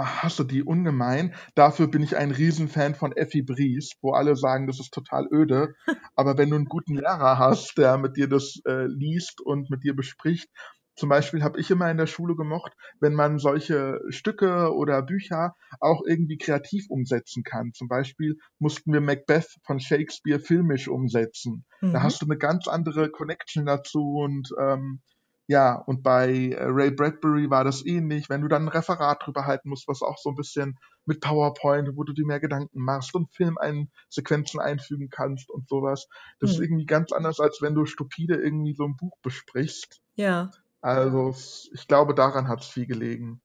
hasse 0.00 0.44
die 0.46 0.62
ungemein. 0.62 1.34
Dafür 1.54 1.88
bin 1.88 2.02
ich 2.02 2.16
ein 2.16 2.30
Riesenfan 2.30 2.94
von 2.94 3.12
Effi 3.12 3.42
Bries, 3.42 3.92
wo 4.00 4.12
alle 4.12 4.36
sagen, 4.36 4.66
das 4.66 4.80
ist 4.80 4.92
total 4.92 5.26
öde. 5.32 5.74
Aber 6.14 6.38
wenn 6.38 6.50
du 6.50 6.56
einen 6.56 6.66
guten 6.66 6.94
Lehrer 6.96 7.38
hast, 7.38 7.76
der 7.78 7.98
mit 7.98 8.16
dir 8.16 8.28
das 8.28 8.60
äh, 8.66 8.86
liest 8.86 9.40
und 9.40 9.70
mit 9.70 9.84
dir 9.84 9.94
bespricht, 9.94 10.48
zum 10.94 11.08
Beispiel 11.08 11.42
habe 11.42 11.58
ich 11.58 11.70
immer 11.70 11.90
in 11.90 11.96
der 11.96 12.06
Schule 12.06 12.36
gemocht, 12.36 12.72
wenn 13.00 13.14
man 13.14 13.38
solche 13.38 14.00
Stücke 14.10 14.74
oder 14.74 15.02
Bücher 15.02 15.54
auch 15.80 16.02
irgendwie 16.06 16.36
kreativ 16.36 16.86
umsetzen 16.90 17.44
kann. 17.44 17.72
Zum 17.72 17.88
Beispiel 17.88 18.36
mussten 18.58 18.92
wir 18.92 19.00
Macbeth 19.00 19.56
von 19.64 19.80
Shakespeare 19.80 20.38
filmisch 20.38 20.88
umsetzen. 20.88 21.64
Da 21.92 21.98
Mhm. 21.98 22.02
hast 22.02 22.20
du 22.20 22.26
eine 22.26 22.36
ganz 22.36 22.68
andere 22.68 23.10
Connection 23.10 23.64
dazu 23.64 24.16
und 24.22 24.50
ähm, 24.60 25.00
ja, 25.48 25.74
und 25.76 26.02
bei 26.02 26.50
äh, 26.50 26.64
Ray 26.64 26.90
Bradbury 26.90 27.50
war 27.50 27.64
das 27.64 27.84
ähnlich, 27.84 28.28
wenn 28.30 28.40
du 28.42 28.48
dann 28.48 28.64
ein 28.64 28.68
Referat 28.68 29.24
drüber 29.24 29.44
halten 29.46 29.68
musst, 29.68 29.88
was 29.88 30.02
auch 30.02 30.18
so 30.18 30.30
ein 30.30 30.36
bisschen 30.36 30.78
mit 31.04 31.20
PowerPoint, 31.20 31.90
wo 31.96 32.04
du 32.04 32.12
dir 32.12 32.24
mehr 32.26 32.40
Gedanken 32.40 32.80
machst 32.80 33.14
und 33.14 33.32
Filmsequenzen 33.34 34.60
einfügen 34.60 35.08
kannst 35.10 35.50
und 35.50 35.68
sowas. 35.68 36.06
Das 36.40 36.52
ist 36.52 36.58
Hm. 36.58 36.62
irgendwie 36.62 36.86
ganz 36.86 37.12
anders, 37.12 37.40
als 37.40 37.60
wenn 37.60 37.74
du 37.74 37.86
stupide 37.86 38.36
irgendwie 38.36 38.74
so 38.74 38.84
ein 38.84 38.96
Buch 38.96 39.16
besprichst. 39.22 40.00
Ja. 40.16 40.52
Also 40.82 41.34
ich 41.74 41.88
glaube, 41.88 42.14
daran 42.14 42.48
hat 42.48 42.62
es 42.62 42.68
viel 42.68 42.86
gelegen. 42.86 43.42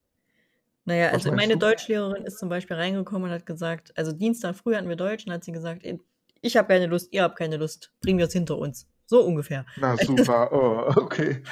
Naja, 0.85 1.09
Was 1.09 1.23
also 1.23 1.31
meine 1.31 1.57
du? 1.57 1.59
Deutschlehrerin 1.59 2.25
ist 2.25 2.39
zum 2.39 2.49
Beispiel 2.49 2.77
reingekommen 2.77 3.25
und 3.29 3.31
hat 3.35 3.45
gesagt, 3.45 3.95
also 3.97 4.11
Dienstag 4.13 4.55
früh 4.55 4.75
hatten 4.75 4.87
wir 4.89 4.95
Deutsch 4.95 5.25
und 5.27 5.33
hat 5.33 5.43
sie 5.43 5.51
gesagt, 5.51 5.83
"Ey, 5.85 5.99
ich 6.41 6.55
habe 6.57 6.67
keine 6.69 6.87
Lust, 6.87 7.09
ihr 7.13 7.23
habt 7.23 7.37
keine 7.37 7.57
Lust, 7.57 7.93
bringen 8.01 8.19
wir 8.19 8.25
es 8.27 8.33
hinter 8.33 8.57
uns. 8.57 8.87
So 9.07 9.23
ungefähr. 9.23 9.65
Na 9.77 9.95
super, 10.05 10.51
oh, 10.51 10.93
okay. 11.01 11.43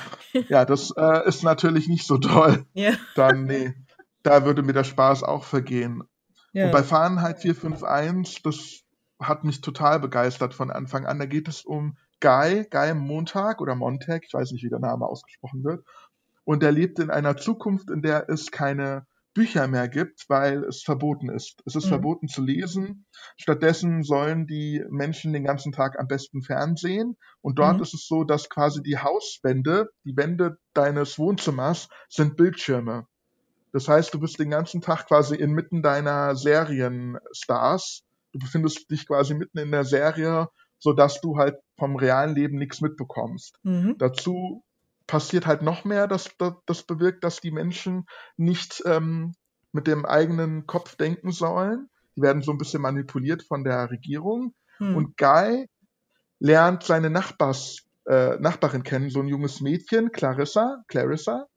Ja, 0.49 0.65
das 0.65 0.93
äh, 0.95 1.27
ist 1.27 1.43
natürlich 1.43 1.87
nicht 1.87 2.05
so 2.05 2.17
toll. 2.17 2.65
Ja. 2.73 2.91
Dann, 3.15 3.45
nee, 3.45 3.73
da 4.23 4.45
würde 4.45 4.61
mir 4.61 4.73
der 4.73 4.83
Spaß 4.83 5.23
auch 5.23 5.43
vergehen. 5.45 6.01
Und 6.01 6.71
bei 6.71 6.79
Ja. 6.79 6.83
Fahrenheit 6.83 7.39
451, 7.39 8.43
das 8.43 8.81
hat 9.19 9.43
mich 9.43 9.61
total 9.61 9.99
begeistert 9.99 10.53
von 10.53 10.71
Anfang 10.71 11.05
an. 11.05 11.19
Da 11.19 11.25
geht 11.25 11.47
es 11.47 11.63
um 11.63 11.97
Guy, 12.21 12.65
Guy 12.69 12.93
Montag 12.93 13.61
oder 13.61 13.75
Montag, 13.75 14.23
ich 14.25 14.33
weiß 14.33 14.51
nicht, 14.51 14.63
wie 14.63 14.69
der 14.69 14.79
Name 14.79 15.05
ausgesprochen 15.05 15.63
wird. 15.63 15.85
Und 16.43 16.63
er 16.63 16.71
lebt 16.71 16.99
in 16.99 17.09
einer 17.09 17.37
Zukunft, 17.37 17.89
in 17.89 18.01
der 18.01 18.29
es 18.29 18.51
keine 18.51 19.05
Bücher 19.35 19.67
mehr 19.67 19.87
gibt, 19.87 20.25
weil 20.29 20.63
es 20.63 20.81
verboten 20.81 21.29
ist. 21.29 21.61
Es 21.67 21.75
ist 21.75 21.85
Mhm. 21.85 21.89
verboten 21.89 22.27
zu 22.27 22.41
lesen. 22.41 23.05
Stattdessen 23.37 24.01
sollen 24.03 24.47
die 24.47 24.83
Menschen 24.89 25.33
den 25.33 25.43
ganzen 25.43 25.73
Tag 25.73 25.99
am 25.99 26.07
besten 26.07 26.41
Fernsehen. 26.41 27.17
Und 27.41 27.59
dort 27.59 27.77
Mhm. 27.77 27.83
ist 27.83 27.93
es 27.93 28.07
so, 28.07 28.23
dass 28.23 28.49
quasi 28.49 28.81
die 28.81 28.97
Hauswände, 28.97 29.89
die 30.05 30.17
Wände 30.17 30.57
deines 30.73 31.19
Wohnzimmers 31.19 31.89
sind 32.09 32.37
Bildschirme. 32.37 33.07
Das 33.73 33.87
heißt, 33.87 34.13
du 34.13 34.19
bist 34.19 34.39
den 34.39 34.49
ganzen 34.51 34.81
Tag 34.81 35.07
quasi 35.07 35.35
inmitten 35.35 35.83
deiner 35.83 36.35
Serienstars. 36.35 38.03
Du 38.33 38.39
befindest 38.39 38.89
dich 38.91 39.07
quasi 39.07 39.33
mitten 39.35 39.59
in 39.59 39.71
der 39.71 39.85
Serie, 39.85 40.49
sodass 40.79 41.21
du 41.21 41.37
halt 41.37 41.57
vom 41.77 41.95
realen 41.95 42.35
Leben 42.35 42.57
nichts 42.57 42.81
mitbekommst. 42.81 43.59
Mhm. 43.63 43.95
Dazu 43.97 44.64
passiert 45.07 45.45
halt 45.45 45.61
noch 45.61 45.85
mehr, 45.85 46.07
dass 46.07 46.29
das, 46.37 46.53
das 46.65 46.83
bewirkt, 46.83 47.23
dass 47.23 47.41
die 47.41 47.51
Menschen 47.51 48.05
nicht 48.37 48.83
ähm, 48.85 49.33
mit 49.71 49.87
dem 49.87 50.05
eigenen 50.05 50.65
Kopf 50.65 50.95
denken 50.95 51.31
sollen. 51.31 51.89
Die 52.15 52.21
werden 52.21 52.41
so 52.41 52.51
ein 52.51 52.57
bisschen 52.57 52.81
manipuliert 52.81 53.43
von 53.43 53.63
der 53.63 53.91
Regierung. 53.91 54.53
Hm. 54.77 54.95
Und 54.95 55.17
Guy 55.17 55.67
lernt 56.39 56.83
seine 56.83 57.09
Nachbars, 57.09 57.83
äh, 58.07 58.37
Nachbarin 58.39 58.83
kennen, 58.83 59.09
so 59.09 59.19
ein 59.19 59.27
junges 59.27 59.61
Mädchen, 59.61 60.11
Clarissa, 60.11 60.83
Clarissa. 60.87 61.47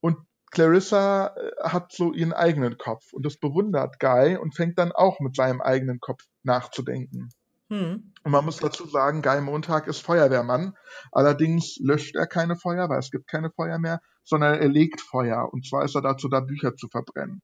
Und 0.00 0.18
Clarissa 0.50 1.34
äh, 1.36 1.50
hat 1.62 1.92
so 1.92 2.12
ihren 2.12 2.32
eigenen 2.32 2.76
Kopf 2.78 3.12
und 3.12 3.24
das 3.24 3.36
bewundert 3.36 4.00
Guy 4.00 4.36
und 4.36 4.54
fängt 4.54 4.78
dann 4.78 4.92
auch 4.92 5.20
mit 5.20 5.36
seinem 5.36 5.60
eigenen 5.60 6.00
Kopf 6.00 6.24
nachzudenken. 6.42 7.30
Hm. 7.70 8.12
Und 8.22 8.32
man 8.32 8.44
muss 8.44 8.58
dazu 8.58 8.86
sagen, 8.86 9.22
Guy 9.22 9.40
Montag 9.40 9.86
ist 9.86 10.02
Feuerwehrmann. 10.02 10.74
Allerdings 11.12 11.76
löscht 11.78 12.16
er 12.16 12.26
keine 12.26 12.56
Feuer, 12.56 12.88
weil 12.88 12.98
es 12.98 13.10
gibt 13.10 13.28
keine 13.28 13.50
Feuer 13.50 13.78
mehr, 13.78 14.00
sondern 14.24 14.58
er 14.58 14.68
legt 14.68 15.00
Feuer. 15.00 15.48
Und 15.52 15.66
zwar 15.66 15.84
ist 15.84 15.94
er 15.94 16.02
dazu 16.02 16.28
da, 16.28 16.40
Bücher 16.40 16.74
zu 16.76 16.88
verbrennen. 16.88 17.40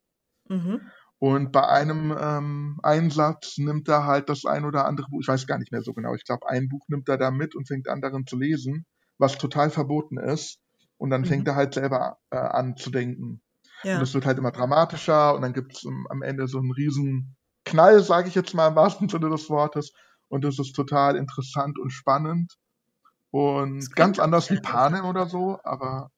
Mhm. 0.49 0.81
Und 1.19 1.51
bei 1.53 1.67
einem 1.67 2.15
ähm, 2.21 2.79
Einsatz 2.83 3.57
nimmt 3.57 3.89
er 3.89 4.05
halt 4.05 4.29
das 4.29 4.45
ein 4.45 4.65
oder 4.67 4.85
andere 4.85 5.07
Buch, 5.09 5.21
ich 5.23 5.29
weiß 5.29 5.47
gar 5.47 5.59
nicht 5.59 5.73
mehr 5.73 5.81
so 5.81 5.95
genau, 5.95 6.15
ich 6.15 6.25
glaube, 6.25 6.47
ein 6.49 6.69
Buch 6.69 6.85
nimmt 6.89 7.09
er 7.09 7.17
da 7.17 7.31
mit 7.31 7.55
und 7.55 7.67
fängt 7.67 7.89
an 7.89 8.03
darin 8.03 8.27
zu 8.27 8.37
lesen, 8.37 8.85
was 9.17 9.39
total 9.39 9.71
verboten 9.71 10.19
ist. 10.19 10.59
Und 10.99 11.11
dann 11.11 11.25
fängt 11.25 11.45
Mhm. 11.45 11.49
er 11.51 11.57
halt 11.57 11.75
selber 11.75 12.19
äh, 12.31 12.37
an 12.37 12.77
zu 12.77 12.91
denken. 12.91 13.41
Und 13.83 13.91
Ja. 13.91 14.03
es 14.03 14.12
wird 14.12 14.27
halt 14.27 14.39
immer 14.39 14.51
dramatischer 14.53 15.35
und 15.35 15.43
dann 15.43 15.53
gibt 15.53 15.75
es 15.77 15.87
am 15.87 16.23
Ende 16.23 16.49
so 16.49 16.59
einen 16.59 16.73
riesen 16.73 17.37
Knall, 17.65 18.03
sage 18.03 18.29
ich 18.29 18.35
jetzt 18.35 18.55
mal 18.55 18.69
im 18.69 18.77
wahrsten 18.77 19.09
Sinne 19.09 19.31
des 19.31 19.49
Wortes. 19.51 19.93
Und 20.29 20.45
das 20.45 20.59
ist 20.59 20.75
total 20.75 21.17
interessant 21.17 21.79
und 21.79 21.91
spannend. 21.91 22.57
Und 23.31 23.95
ganz 23.95 24.19
anders 24.19 24.51
wie. 24.51 24.61
Panem 24.61 25.05
oder 25.05 25.27
so, 25.27 25.59
aber 25.62 26.11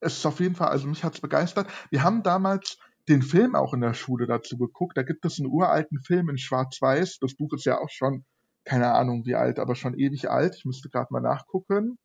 es 0.00 0.18
ist 0.18 0.26
auf 0.26 0.40
jeden 0.40 0.54
Fall, 0.54 0.68
also 0.68 0.86
mich 0.86 1.04
hat's 1.04 1.20
begeistert. 1.20 1.68
Wir 1.90 2.02
haben 2.02 2.22
damals 2.22 2.78
den 3.08 3.22
Film 3.22 3.54
auch 3.54 3.74
in 3.74 3.80
der 3.80 3.94
Schule 3.94 4.26
dazu 4.26 4.56
geguckt. 4.56 4.96
Da 4.96 5.02
gibt 5.02 5.24
es 5.24 5.38
einen 5.38 5.50
uralten 5.50 6.00
Film 6.00 6.28
in 6.28 6.38
Schwarz-Weiß. 6.38 7.18
Das 7.20 7.34
Buch 7.34 7.52
ist 7.52 7.64
ja 7.64 7.78
auch 7.78 7.90
schon, 7.90 8.24
keine 8.64 8.92
Ahnung 8.92 9.26
wie 9.26 9.34
alt, 9.34 9.58
aber 9.58 9.74
schon 9.74 9.94
ewig 9.94 10.30
alt. 10.30 10.56
Ich 10.56 10.64
müsste 10.64 10.88
gerade 10.88 11.08
mal 11.10 11.20
nachgucken. 11.20 11.98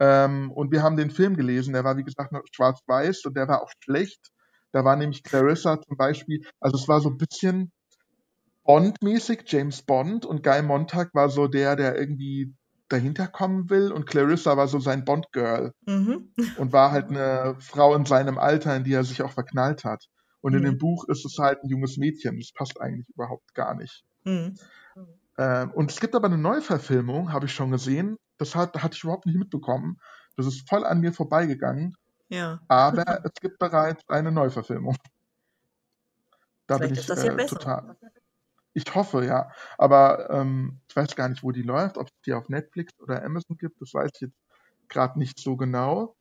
Ähm, 0.00 0.50
und 0.50 0.72
wir 0.72 0.82
haben 0.82 0.96
den 0.96 1.10
Film 1.10 1.36
gelesen. 1.36 1.72
Der 1.72 1.84
war, 1.84 1.96
wie 1.96 2.04
gesagt, 2.04 2.32
schwarz-weiß 2.52 3.24
und 3.26 3.36
der 3.36 3.46
war 3.48 3.62
auch 3.62 3.70
schlecht. 3.80 4.32
Da 4.72 4.84
war 4.84 4.96
nämlich 4.96 5.22
Clarissa 5.22 5.80
zum 5.80 5.96
Beispiel, 5.96 6.44
also 6.58 6.76
es 6.76 6.88
war 6.88 7.00
so 7.00 7.08
ein 7.08 7.16
bisschen 7.16 7.70
Bond-mäßig, 8.64 9.44
James 9.46 9.82
Bond 9.82 10.24
und 10.26 10.42
Guy 10.42 10.62
Montag 10.62 11.14
war 11.14 11.28
so 11.28 11.46
der, 11.48 11.76
der 11.76 11.98
irgendwie 11.98 12.54
dahinter 12.88 13.26
kommen 13.28 13.70
will 13.70 13.92
und 13.92 14.06
Clarissa 14.06 14.56
war 14.56 14.68
so 14.68 14.78
sein 14.78 15.04
Bond-Girl 15.04 15.72
Mhm. 15.86 16.32
und 16.58 16.72
war 16.72 16.90
halt 16.92 17.08
eine 17.08 17.56
Frau 17.60 17.94
in 17.94 18.04
seinem 18.04 18.38
Alter, 18.38 18.76
in 18.76 18.84
die 18.84 18.92
er 18.92 19.04
sich 19.04 19.22
auch 19.22 19.32
verknallt 19.32 19.84
hat. 19.84 20.06
Und 20.40 20.54
in 20.54 20.62
dem 20.62 20.76
Buch 20.76 21.08
ist 21.08 21.24
es 21.24 21.38
halt 21.38 21.62
ein 21.64 21.68
junges 21.70 21.96
Mädchen. 21.96 22.38
Das 22.38 22.52
passt 22.52 22.78
eigentlich 22.80 23.08
überhaupt 23.08 23.54
gar 23.54 23.74
nicht. 23.74 24.04
Mhm. 24.24 24.54
Ähm, 25.38 25.70
und 25.72 25.90
es 25.90 26.00
gibt 26.00 26.14
aber 26.14 26.26
eine 26.26 26.36
Neuverfilmung, 26.38 27.32
habe 27.32 27.46
ich 27.46 27.54
schon 27.54 27.70
gesehen. 27.70 28.18
Das 28.36 28.54
hat, 28.54 28.82
hatte 28.82 28.94
ich 28.96 29.02
überhaupt 29.04 29.24
nicht 29.26 29.38
mitbekommen. 29.38 29.98
Das 30.36 30.46
ist 30.46 30.68
voll 30.68 30.84
an 30.84 31.00
mir 31.00 31.12
vorbeigegangen. 31.14 31.96
Ja. 32.28 32.60
Aber 32.68 33.24
es 33.24 33.32
gibt 33.40 33.58
bereits 33.58 34.02
eine 34.08 34.30
Neuverfilmung. 34.32 34.96
Da 36.66 36.76
Vielleicht 36.76 36.90
bin 36.90 36.98
ist 36.98 37.00
ich 37.02 37.06
das 37.06 37.24
ja 37.24 37.32
äh, 37.32 37.36
besser. 37.36 37.56
total. 37.58 37.96
Ich 38.74 38.94
hoffe, 38.94 39.24
ja. 39.24 39.50
Aber 39.78 40.30
ähm, 40.30 40.80
ich 40.88 40.96
weiß 40.96 41.16
gar 41.16 41.28
nicht, 41.28 41.42
wo 41.42 41.52
die 41.52 41.62
läuft, 41.62 41.96
ob 41.98 42.08
es 42.08 42.12
die 42.26 42.34
auf 42.34 42.48
Netflix 42.48 42.92
oder 43.00 43.24
Amazon 43.24 43.56
gibt. 43.56 43.80
Das 43.80 43.94
weiß 43.94 44.10
ich 44.14 44.20
jetzt 44.22 44.38
gerade 44.88 45.18
nicht 45.18 45.38
so 45.40 45.56
genau. 45.56 46.16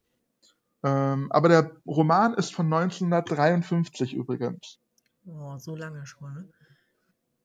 Ähm, 0.84 1.32
aber 1.32 1.50
der 1.50 1.78
Roman 1.88 2.34
ist 2.36 2.54
von 2.56 2.68
1953 2.68 4.14
übrigens. 4.14 4.80
Oh, 5.26 5.58
so 5.58 5.76
lange 5.76 6.06
schon, 6.06 6.34
ne? 6.34 6.50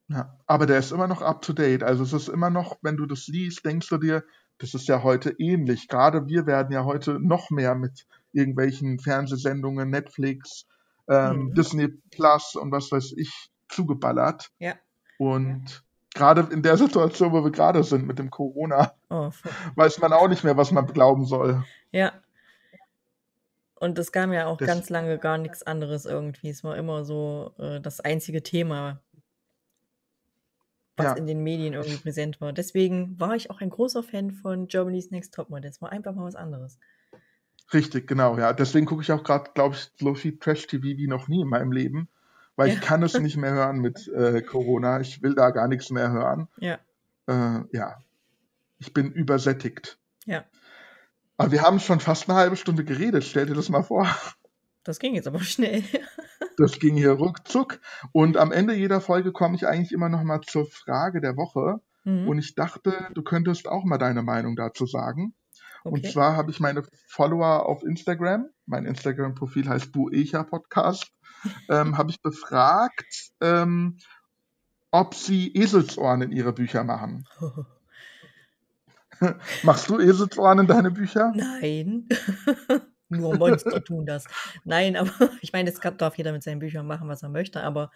Ja, 0.09 0.39
aber 0.47 0.67
der 0.67 0.79
ist 0.79 0.93
immer 0.93 1.07
noch 1.07 1.21
up 1.23 1.43
to 1.43 1.53
date. 1.53 1.83
Also 1.83 2.03
es 2.03 2.13
ist 2.13 2.29
immer 2.29 2.51
noch, 2.51 2.79
wenn 2.83 2.97
du 2.97 3.07
das 3.07 3.27
liest, 3.27 3.65
denkst 3.65 3.89
du 3.89 3.99
dir, 3.99 4.25
das 4.59 4.75
ist 4.75 4.89
ja 4.89 5.03
heute 5.03 5.31
ähnlich. 5.39 5.87
Gerade 5.89 6.27
wir 6.27 6.47
werden 6.47 6.73
ja 6.73 6.85
heute 6.85 7.21
noch 7.21 7.51
mehr 7.51 7.75
mit 7.75 8.07
irgendwelchen 8.33 8.99
Fernsehsendungen, 8.99 9.91
Netflix, 9.91 10.67
ähm, 11.09 11.51
Mhm. 11.51 11.55
Disney 11.55 11.89
Plus 12.11 12.55
und 12.55 12.73
was 12.73 12.91
weiß 12.91 13.13
ich 13.17 13.51
zugeballert. 13.69 14.51
Ja. 14.59 14.75
Und 15.19 15.83
gerade 16.15 16.49
in 16.53 16.63
der 16.63 16.77
Situation, 16.79 17.33
wo 17.33 17.45
wir 17.45 17.51
gerade 17.53 17.85
sind 17.85 18.07
mit 18.07 18.19
dem 18.19 18.31
Corona, 18.31 18.95
Oh, 19.11 19.31
weiß 19.77 19.99
man 20.01 20.13
auch 20.13 20.29
nicht 20.29 20.45
mehr, 20.45 20.57
was 20.57 20.71
man 20.73 20.87
glauben 20.87 21.27
soll. 21.27 21.65
ja. 21.93 22.13
Und 23.81 23.97
es 23.97 24.11
kam 24.11 24.33
ja 24.33 24.47
auch 24.47 24.57
Das- 24.57 24.67
ganz 24.67 24.91
lange 24.91 25.19
gar 25.19 25.39
nichts 25.39 25.63
anderes 25.63 26.05
irgendwie. 26.05 26.49
Es 26.49 26.65
war 26.65 26.77
immer 26.77 27.05
so 27.05 27.55
äh, 27.59 27.81
das 27.81 28.01
einzige 28.01 28.43
Thema, 28.43 29.01
was 30.97 31.07
Ja. 31.07 31.13
in 31.13 31.29
den 31.29 31.45
Medien 31.45 31.75
irgendwie 31.75 31.97
präsent 31.99 32.41
war. 32.41 32.53
Deswegen 32.53 33.21
war 33.21 33.37
ich 33.37 33.51
auch 33.51 33.61
ein 33.61 33.71
großer 33.71 34.03
Fan 34.03 34.33
von 34.33 34.67
Germany's 34.67 35.13
Next 35.13 35.33
Topmodel. 35.33 35.71
Es 35.71 35.81
war 35.81 35.93
einfach 35.93 36.13
mal 36.13 36.25
was 36.25 36.35
anderes. 36.35 36.81
Richtig, 37.73 38.09
genau, 38.09 38.37
ja. 38.37 38.53
Deswegen 38.53 38.85
gucke 38.87 39.03
ich 39.03 39.13
auch 39.13 39.23
gerade, 39.23 39.51
glaube 39.55 39.77
ich, 39.77 39.93
so 39.97 40.15
viel 40.15 40.39
Trash-TV 40.41 40.83
wie 40.83 41.07
noch 41.07 41.29
nie 41.29 41.43
in 41.43 41.49
meinem 41.49 41.71
Leben. 41.71 42.09
Weil 42.59 42.69
Ja. 42.69 42.75
ich 42.75 42.81
kann 42.81 43.05
es 43.05 43.17
nicht 43.19 43.37
mehr 43.37 43.53
hören 43.53 43.79
mit 43.79 44.09
äh, 44.09 44.43
Corona. 44.43 45.01
Ich 45.01 45.23
will 45.23 45.35
da 45.37 45.51
gar 45.51 45.69
nichts 45.69 45.91
mehr 45.91 46.11
hören. 46.11 46.49
Ja, 46.59 46.79
Äh, 47.29 47.61
ja. 47.73 47.99
Ich 48.79 48.93
bin 48.93 49.13
übersättigt. 49.13 49.97
ja. 50.27 50.45
Aber 51.41 51.53
wir 51.53 51.63
haben 51.63 51.79
schon 51.79 52.01
fast 52.01 52.29
eine 52.29 52.37
halbe 52.37 52.57
Stunde 52.57 52.85
geredet. 52.85 53.23
Stell 53.23 53.47
dir 53.47 53.55
das 53.55 53.69
mal 53.69 53.85
vor. 53.85 54.09
Das 54.83 54.99
ging 54.99 55.15
jetzt 55.15 55.29
aber 55.29 55.39
schnell. 55.41 55.85
Das 56.57 56.81
ging 56.81 56.97
hier 56.97 57.13
ruckzuck. 57.13 57.79
Und 58.11 58.37
am 58.37 58.51
Ende 58.51 58.75
jeder 58.75 59.01
Folge 59.01 59.31
komme 59.31 59.55
ich 59.55 59.65
eigentlich 59.65 59.93
immer 59.93 60.09
noch 60.09 60.25
mal 60.25 60.41
zur 60.41 60.67
Frage 60.67 61.21
der 61.21 61.37
Woche. 61.37 61.81
Mhm. 62.03 62.27
Und 62.29 62.39
ich 62.41 62.57
dachte, 62.57 63.07
du 63.15 63.23
könntest 63.23 63.69
auch 63.69 63.85
mal 63.85 63.99
deine 63.99 64.23
Meinung 64.23 64.57
dazu 64.57 64.85
sagen. 64.87 65.33
Und 65.85 66.01
Okay. 66.01 66.11
zwar 66.13 66.37
habe 66.37 66.51
ich 66.51 66.59
meine 66.59 66.83
Follower 67.07 67.67
auf 67.67 67.85
Instagram, 67.85 68.47
mein 68.67 68.85
Instagram-Profil 68.85 69.69
heißt 69.69 69.93
Buecha 69.93 70.43
Podcast, 70.43 71.13
ähm, 71.69 71.97
habe 71.99 72.11
ich 72.11 72.21
befragt, 72.21 73.31
ähm, 73.41 73.99
ob 74.91 75.15
sie 75.15 75.55
Eselsohren 75.55 76.23
in 76.23 76.33
ihre 76.33 76.53
Bücher 76.53 76.85
machen. 76.85 77.27
Machst 79.63 79.89
du 79.89 79.99
Eselsohren 79.99 80.61
in 80.61 80.67
deine 80.67 80.91
Bücher? 80.91 81.33
Nein. 81.35 82.09
Nur 83.09 83.37
Monster 83.37 83.83
tun 83.83 84.05
das. 84.07 84.25
Nein, 84.65 84.97
aber 84.97 85.11
ich 85.41 85.53
meine, 85.53 85.73
kann- 85.73 85.97
darf 85.97 86.17
jeder 86.19 86.33
mit 86.33 86.43
seinen 86.43 86.59
Büchern 86.59 86.87
machen, 86.87 87.09
was 87.09 87.23
er 87.23 87.31
möchte, 87.31 87.63
aber 87.63 87.91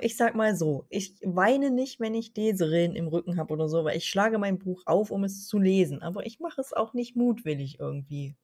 ich 0.00 0.16
sag 0.16 0.34
mal 0.34 0.54
so, 0.54 0.86
ich 0.88 1.14
weine 1.24 1.70
nicht, 1.70 2.00
wenn 2.00 2.14
ich 2.14 2.34
Leserillen 2.36 2.94
im 2.94 3.08
Rücken 3.08 3.38
habe 3.38 3.52
oder 3.52 3.68
so, 3.68 3.84
weil 3.84 3.96
ich 3.96 4.04
schlage 4.08 4.38
mein 4.38 4.58
Buch 4.58 4.82
auf, 4.86 5.10
um 5.10 5.24
es 5.24 5.46
zu 5.46 5.58
lesen, 5.58 6.02
aber 6.02 6.26
ich 6.26 6.38
mache 6.38 6.60
es 6.60 6.72
auch 6.72 6.92
nicht 6.92 7.16
mutwillig 7.16 7.80
irgendwie. 7.80 8.36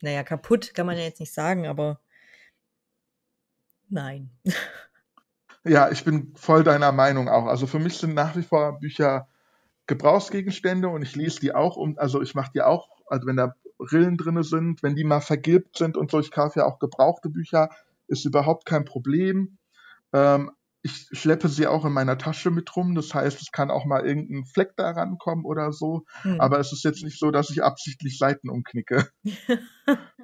Naja, 0.00 0.24
kaputt 0.24 0.74
kann 0.74 0.86
man 0.86 0.96
ja 0.96 1.04
jetzt 1.04 1.20
nicht 1.20 1.32
sagen, 1.32 1.66
aber 1.66 2.00
nein. 3.92 4.30
Ja, 5.64 5.90
ich 5.90 6.04
bin 6.04 6.32
voll 6.34 6.64
deiner 6.64 6.90
Meinung 6.92 7.28
auch. 7.28 7.46
Also 7.46 7.66
für 7.66 7.78
mich 7.78 7.96
sind 7.98 8.14
nach 8.14 8.34
wie 8.36 8.42
vor 8.42 8.80
Bücher 8.80 9.28
Gebrauchsgegenstände 9.86 10.88
und 10.88 11.02
ich 11.02 11.14
lese 11.14 11.40
die 11.40 11.54
auch 11.54 11.76
um, 11.76 11.98
also 11.98 12.20
ich 12.22 12.34
mache 12.34 12.50
die 12.54 12.62
auch, 12.62 12.88
also 13.06 13.26
wenn 13.26 13.36
da 13.36 13.54
Rillen 13.78 14.16
drinne 14.16 14.44
sind, 14.44 14.82
wenn 14.82 14.94
die 14.96 15.04
mal 15.04 15.20
vergilbt 15.20 15.76
sind 15.76 15.96
und 15.96 16.10
so, 16.10 16.20
ich 16.20 16.30
kaufe 16.30 16.60
ja 16.60 16.66
auch 16.66 16.78
gebrauchte 16.78 17.28
Bücher, 17.28 17.68
ist 18.06 18.24
überhaupt 18.24 18.64
kein 18.64 18.84
Problem. 18.84 19.58
Ähm, 20.12 20.50
ich 20.82 21.06
schleppe 21.12 21.48
sie 21.48 21.68
auch 21.68 21.84
in 21.84 21.92
meiner 21.92 22.18
Tasche 22.18 22.50
mit 22.50 22.74
rum, 22.74 22.94
das 22.96 23.14
heißt, 23.14 23.40
es 23.40 23.52
kann 23.52 23.70
auch 23.70 23.84
mal 23.84 24.04
irgendein 24.04 24.44
Fleck 24.44 24.72
da 24.76 24.90
rankommen 24.90 25.44
oder 25.44 25.72
so, 25.72 26.04
Hm. 26.22 26.40
aber 26.40 26.58
es 26.58 26.72
ist 26.72 26.82
jetzt 26.82 27.04
nicht 27.04 27.18
so, 27.20 27.30
dass 27.30 27.50
ich 27.50 27.62
absichtlich 27.62 28.18
Seiten 28.18 28.48
umknicke. 28.50 29.08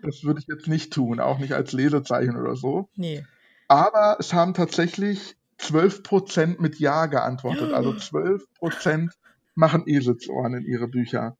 Das 0.02 0.22
würde 0.22 0.40
ich 0.40 0.46
jetzt 0.46 0.68
nicht 0.68 0.92
tun, 0.92 1.18
auch 1.18 1.38
nicht 1.38 1.52
als 1.54 1.72
Lesezeichen 1.72 2.36
oder 2.36 2.54
so. 2.54 2.88
nee. 2.94 3.24
Aber 3.68 4.16
es 4.18 4.32
haben 4.32 4.54
tatsächlich 4.54 5.36
12% 5.60 6.60
mit 6.60 6.78
Ja 6.78 7.06
geantwortet. 7.06 7.72
Also 7.72 7.90
12% 7.90 9.10
machen 9.54 9.84
Eselsohren 9.86 10.54
in 10.54 10.64
ihre 10.64 10.88
Bücher. 10.88 11.36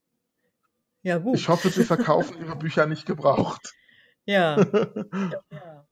Ja, 1.03 1.19
gut. 1.19 1.37
Ich 1.37 1.49
hoffe, 1.49 1.71
sie 1.71 1.85
verkaufen 1.85 2.39
ihre 2.39 2.57
Bücher 2.57 2.87
nicht 2.87 3.07
gebraucht. 3.07 3.75
ja. 4.27 4.61
ja. 4.63 5.87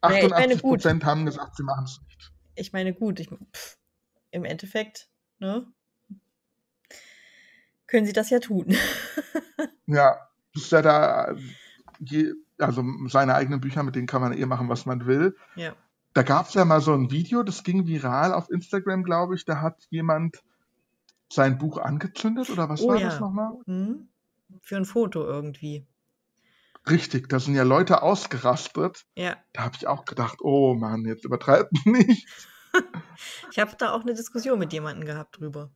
Naja, 0.00 0.24
ich 0.26 0.30
meine, 0.30 0.54
88% 0.54 1.04
haben 1.04 1.26
gesagt, 1.26 1.56
sie 1.56 1.62
machen 1.64 1.84
es 1.84 2.00
nicht. 2.06 2.32
Ich 2.54 2.72
meine, 2.72 2.94
gut, 2.94 3.18
ich, 3.20 3.28
pff, 3.28 3.78
im 4.30 4.44
Endeffekt, 4.44 5.08
ne? 5.38 5.66
Können 7.86 8.06
sie 8.06 8.12
das 8.12 8.30
ja 8.30 8.38
tun. 8.38 8.76
Ja, 9.90 10.28
das 10.52 10.64
ist 10.64 10.72
ja 10.72 10.82
da, 10.82 11.34
je, 11.98 12.34
also 12.58 12.84
seine 13.08 13.34
eigenen 13.34 13.60
Bücher, 13.60 13.82
mit 13.82 13.94
denen 13.94 14.06
kann 14.06 14.20
man 14.20 14.32
eh 14.32 14.46
machen, 14.46 14.68
was 14.68 14.86
man 14.86 15.06
will. 15.06 15.36
ja. 15.56 15.74
Da 16.14 16.22
gab 16.22 16.48
es 16.48 16.54
ja 16.54 16.64
mal 16.64 16.80
so 16.80 16.94
ein 16.94 17.10
Video, 17.12 17.44
das 17.44 17.62
ging 17.62 17.86
viral 17.86 18.32
auf 18.32 18.50
Instagram, 18.50 19.04
glaube 19.04 19.36
ich. 19.36 19.44
Da 19.44 19.60
hat 19.60 19.86
jemand 19.90 20.42
sein 21.30 21.58
Buch 21.58 21.78
angezündet 21.78 22.50
oder 22.50 22.68
was 22.68 22.80
Oh 22.80 22.88
war 22.88 22.96
ja. 22.96 23.10
das 23.10 23.20
nochmal? 23.20 23.52
Hm? 23.66 24.08
Für 24.62 24.76
ein 24.78 24.84
Foto 24.86 25.22
irgendwie. 25.24 25.86
Richtig, 26.88 27.28
da 27.28 27.38
sind 27.38 27.54
ja 27.54 27.62
Leute 27.62 28.02
ausgerastet. 28.02 29.04
Ja. 29.14 29.36
Da 29.52 29.64
habe 29.64 29.76
ich 29.76 29.86
auch 29.86 30.06
gedacht, 30.06 30.38
oh 30.40 30.74
Mann, 30.74 31.04
jetzt 31.04 31.24
übertreibt 31.24 31.72
nicht. 31.86 32.26
Ich 33.50 33.58
habe 33.58 33.74
da 33.76 33.92
auch 33.92 34.02
eine 34.02 34.14
Diskussion 34.14 34.58
mit 34.58 34.72
jemandem 34.72 35.04
gehabt 35.06 35.40
drüber. 35.40 35.70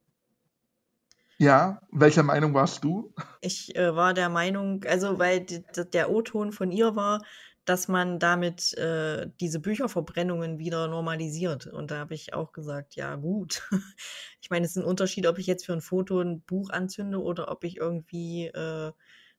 Ja, 1.42 1.82
welcher 1.90 2.22
Meinung 2.22 2.54
warst 2.54 2.84
du? 2.84 3.12
Ich 3.40 3.74
äh, 3.76 3.94
war 3.96 4.14
der 4.14 4.28
Meinung, 4.28 4.84
also 4.84 5.18
weil 5.18 5.40
die, 5.40 5.64
der 5.92 6.10
O-Ton 6.10 6.52
von 6.52 6.70
ihr 6.70 6.94
war, 6.96 7.22
dass 7.64 7.88
man 7.88 8.18
damit 8.18 8.74
äh, 8.78 9.28
diese 9.40 9.60
Bücherverbrennungen 9.60 10.58
wieder 10.58 10.86
normalisiert. 10.88 11.66
Und 11.66 11.90
da 11.90 11.98
habe 11.98 12.14
ich 12.14 12.34
auch 12.34 12.52
gesagt, 12.52 12.94
ja 12.96 13.16
gut. 13.16 13.62
Ich 14.40 14.50
meine, 14.50 14.64
es 14.66 14.72
ist 14.72 14.78
ein 14.78 14.84
Unterschied, 14.84 15.26
ob 15.28 15.38
ich 15.38 15.46
jetzt 15.46 15.64
für 15.66 15.72
ein 15.72 15.80
Foto 15.80 16.20
ein 16.20 16.40
Buch 16.42 16.70
anzünde 16.70 17.22
oder 17.22 17.50
ob 17.50 17.62
ich 17.64 17.76
irgendwie, 17.76 18.46
äh, 18.48 18.92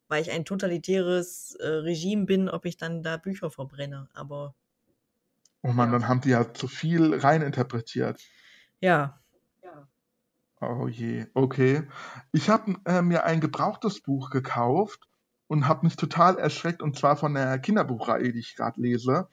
weil 0.07 0.21
ich 0.21 0.31
ein 0.31 0.45
totalitäres 0.45 1.55
äh, 1.59 1.67
Regime 1.67 2.25
bin, 2.25 2.47
ob 2.49 2.65
ich 2.65 2.77
dann 2.77 3.03
da 3.03 3.17
Bücher 3.17 3.51
verbrenne. 3.51 4.09
Aber 4.13 4.55
Oh 5.61 5.73
Mann, 5.73 5.91
Ja. 5.91 5.91
dann 5.91 6.07
haben 6.07 6.21
die 6.21 6.29
ja 6.29 6.53
zu 6.53 6.67
viel 6.69 7.15
reininterpretiert. 7.15 8.21
ja, 8.81 9.22
Oh 10.69 10.87
je, 10.87 11.25
okay. 11.33 11.83
Ich 12.31 12.49
habe 12.49 12.75
äh, 12.85 13.01
mir 13.01 13.23
ein 13.23 13.39
gebrauchtes 13.41 14.01
Buch 14.01 14.29
gekauft 14.29 15.07
und 15.47 15.67
habe 15.67 15.85
mich 15.85 15.95
total 15.95 16.37
erschreckt, 16.37 16.81
und 16.81 16.97
zwar 16.97 17.15
von 17.15 17.33
der 17.33 17.59
Kinderbuchreihe, 17.59 18.31
die 18.31 18.39
ich 18.39 18.55
gerade 18.55 18.81
lese. 18.81 19.27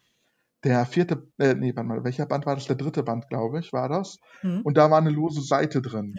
Der 0.62 0.84
vierte, 0.84 1.26
äh, 1.38 1.54
nee, 1.54 1.74
warte 1.74 1.88
mal, 1.88 2.04
welcher 2.04 2.26
Band 2.26 2.44
war 2.44 2.54
das? 2.54 2.66
Der 2.66 2.76
dritte 2.76 3.02
Band, 3.02 3.28
glaube 3.28 3.60
ich, 3.60 3.72
war 3.72 3.88
das. 3.88 4.18
hm? 4.40 4.60
Und 4.62 4.76
da 4.76 4.90
war 4.90 4.98
eine 4.98 5.10
lose 5.10 5.40
Seite 5.40 5.80
drin. 5.80 6.16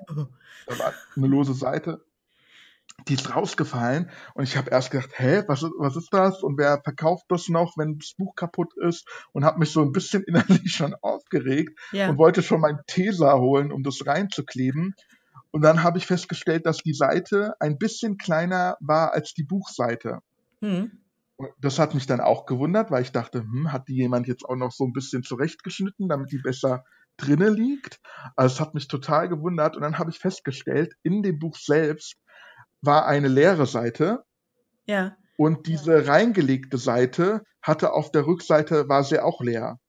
Da 0.67 0.79
war 0.79 0.93
eine 1.15 1.27
lose 1.27 1.53
Seite, 1.53 2.03
die 3.07 3.15
ist 3.15 3.35
rausgefallen 3.35 4.09
und 4.35 4.43
ich 4.43 4.57
habe 4.57 4.69
erst 4.69 4.91
gedacht, 4.91 5.11
hä, 5.15 5.43
was 5.47 5.63
ist, 5.63 5.71
was 5.77 5.95
ist 5.95 6.13
das 6.13 6.43
und 6.43 6.57
wer 6.57 6.81
verkauft 6.83 7.25
das 7.29 7.49
noch, 7.49 7.77
wenn 7.77 7.97
das 7.97 8.13
Buch 8.17 8.35
kaputt 8.35 8.73
ist 8.77 9.07
und 9.33 9.45
habe 9.45 9.59
mich 9.59 9.71
so 9.71 9.81
ein 9.81 9.91
bisschen 9.91 10.23
innerlich 10.27 10.71
schon 10.71 10.95
aufgeregt 11.01 11.77
ja, 11.91 12.09
und 12.09 12.17
wollte 12.17 12.43
schon 12.43 12.61
meinen 12.61 12.81
Tesa 12.87 13.37
holen, 13.37 13.71
um 13.71 13.83
das 13.83 14.05
reinzukleben. 14.05 14.95
Und 15.51 15.63
dann 15.63 15.83
habe 15.83 15.97
ich 15.97 16.07
festgestellt, 16.07 16.65
dass 16.65 16.77
die 16.77 16.93
Seite 16.93 17.55
ein 17.59 17.77
bisschen 17.77 18.17
kleiner 18.17 18.77
war 18.79 19.13
als 19.13 19.33
die 19.33 19.43
Buchseite. 19.43 20.19
hm? 20.61 20.91
Das 21.59 21.79
hat 21.79 21.95
mich 21.95 22.05
dann 22.05 22.21
auch 22.21 22.45
gewundert, 22.45 22.91
weil 22.91 23.01
ich 23.01 23.11
dachte, 23.11 23.39
hm, 23.39 23.71
hat 23.71 23.87
die 23.87 23.95
jemand 23.95 24.27
jetzt 24.27 24.45
auch 24.45 24.55
noch 24.55 24.71
so 24.71 24.85
ein 24.85 24.93
bisschen 24.93 25.23
zurechtgeschnitten, 25.23 26.07
damit 26.07 26.31
die 26.31 26.37
besser 26.37 26.85
drinne 27.17 27.49
liegt? 27.49 27.99
Also 28.35 28.53
es 28.53 28.59
hat 28.59 28.75
mich 28.75 28.87
total 28.87 29.27
gewundert 29.27 29.75
und 29.75 29.81
dann 29.81 29.97
habe 29.97 30.11
ich 30.11 30.19
festgestellt, 30.19 30.93
in 31.01 31.23
dem 31.23 31.39
Buch 31.39 31.57
selbst 31.57 32.17
war 32.81 33.05
eine 33.05 33.27
leere 33.27 33.65
Seite 33.65 34.23
ja, 34.85 35.15
Und 35.37 35.67
diese 35.67 36.07
reingelegte 36.07 36.77
Seite 36.77 37.43
hatte 37.61 37.93
auf 37.93 38.11
der 38.11 38.25
Rückseite, 38.25 38.89
war 38.89 39.03
sie 39.03 39.19
auch 39.19 39.41
leer. 39.41 39.79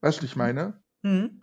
Weißt 0.00 0.18
du, 0.18 0.22
wie 0.22 0.26
ich 0.26 0.36
meine? 0.36 0.82
Mhm. 1.02 1.42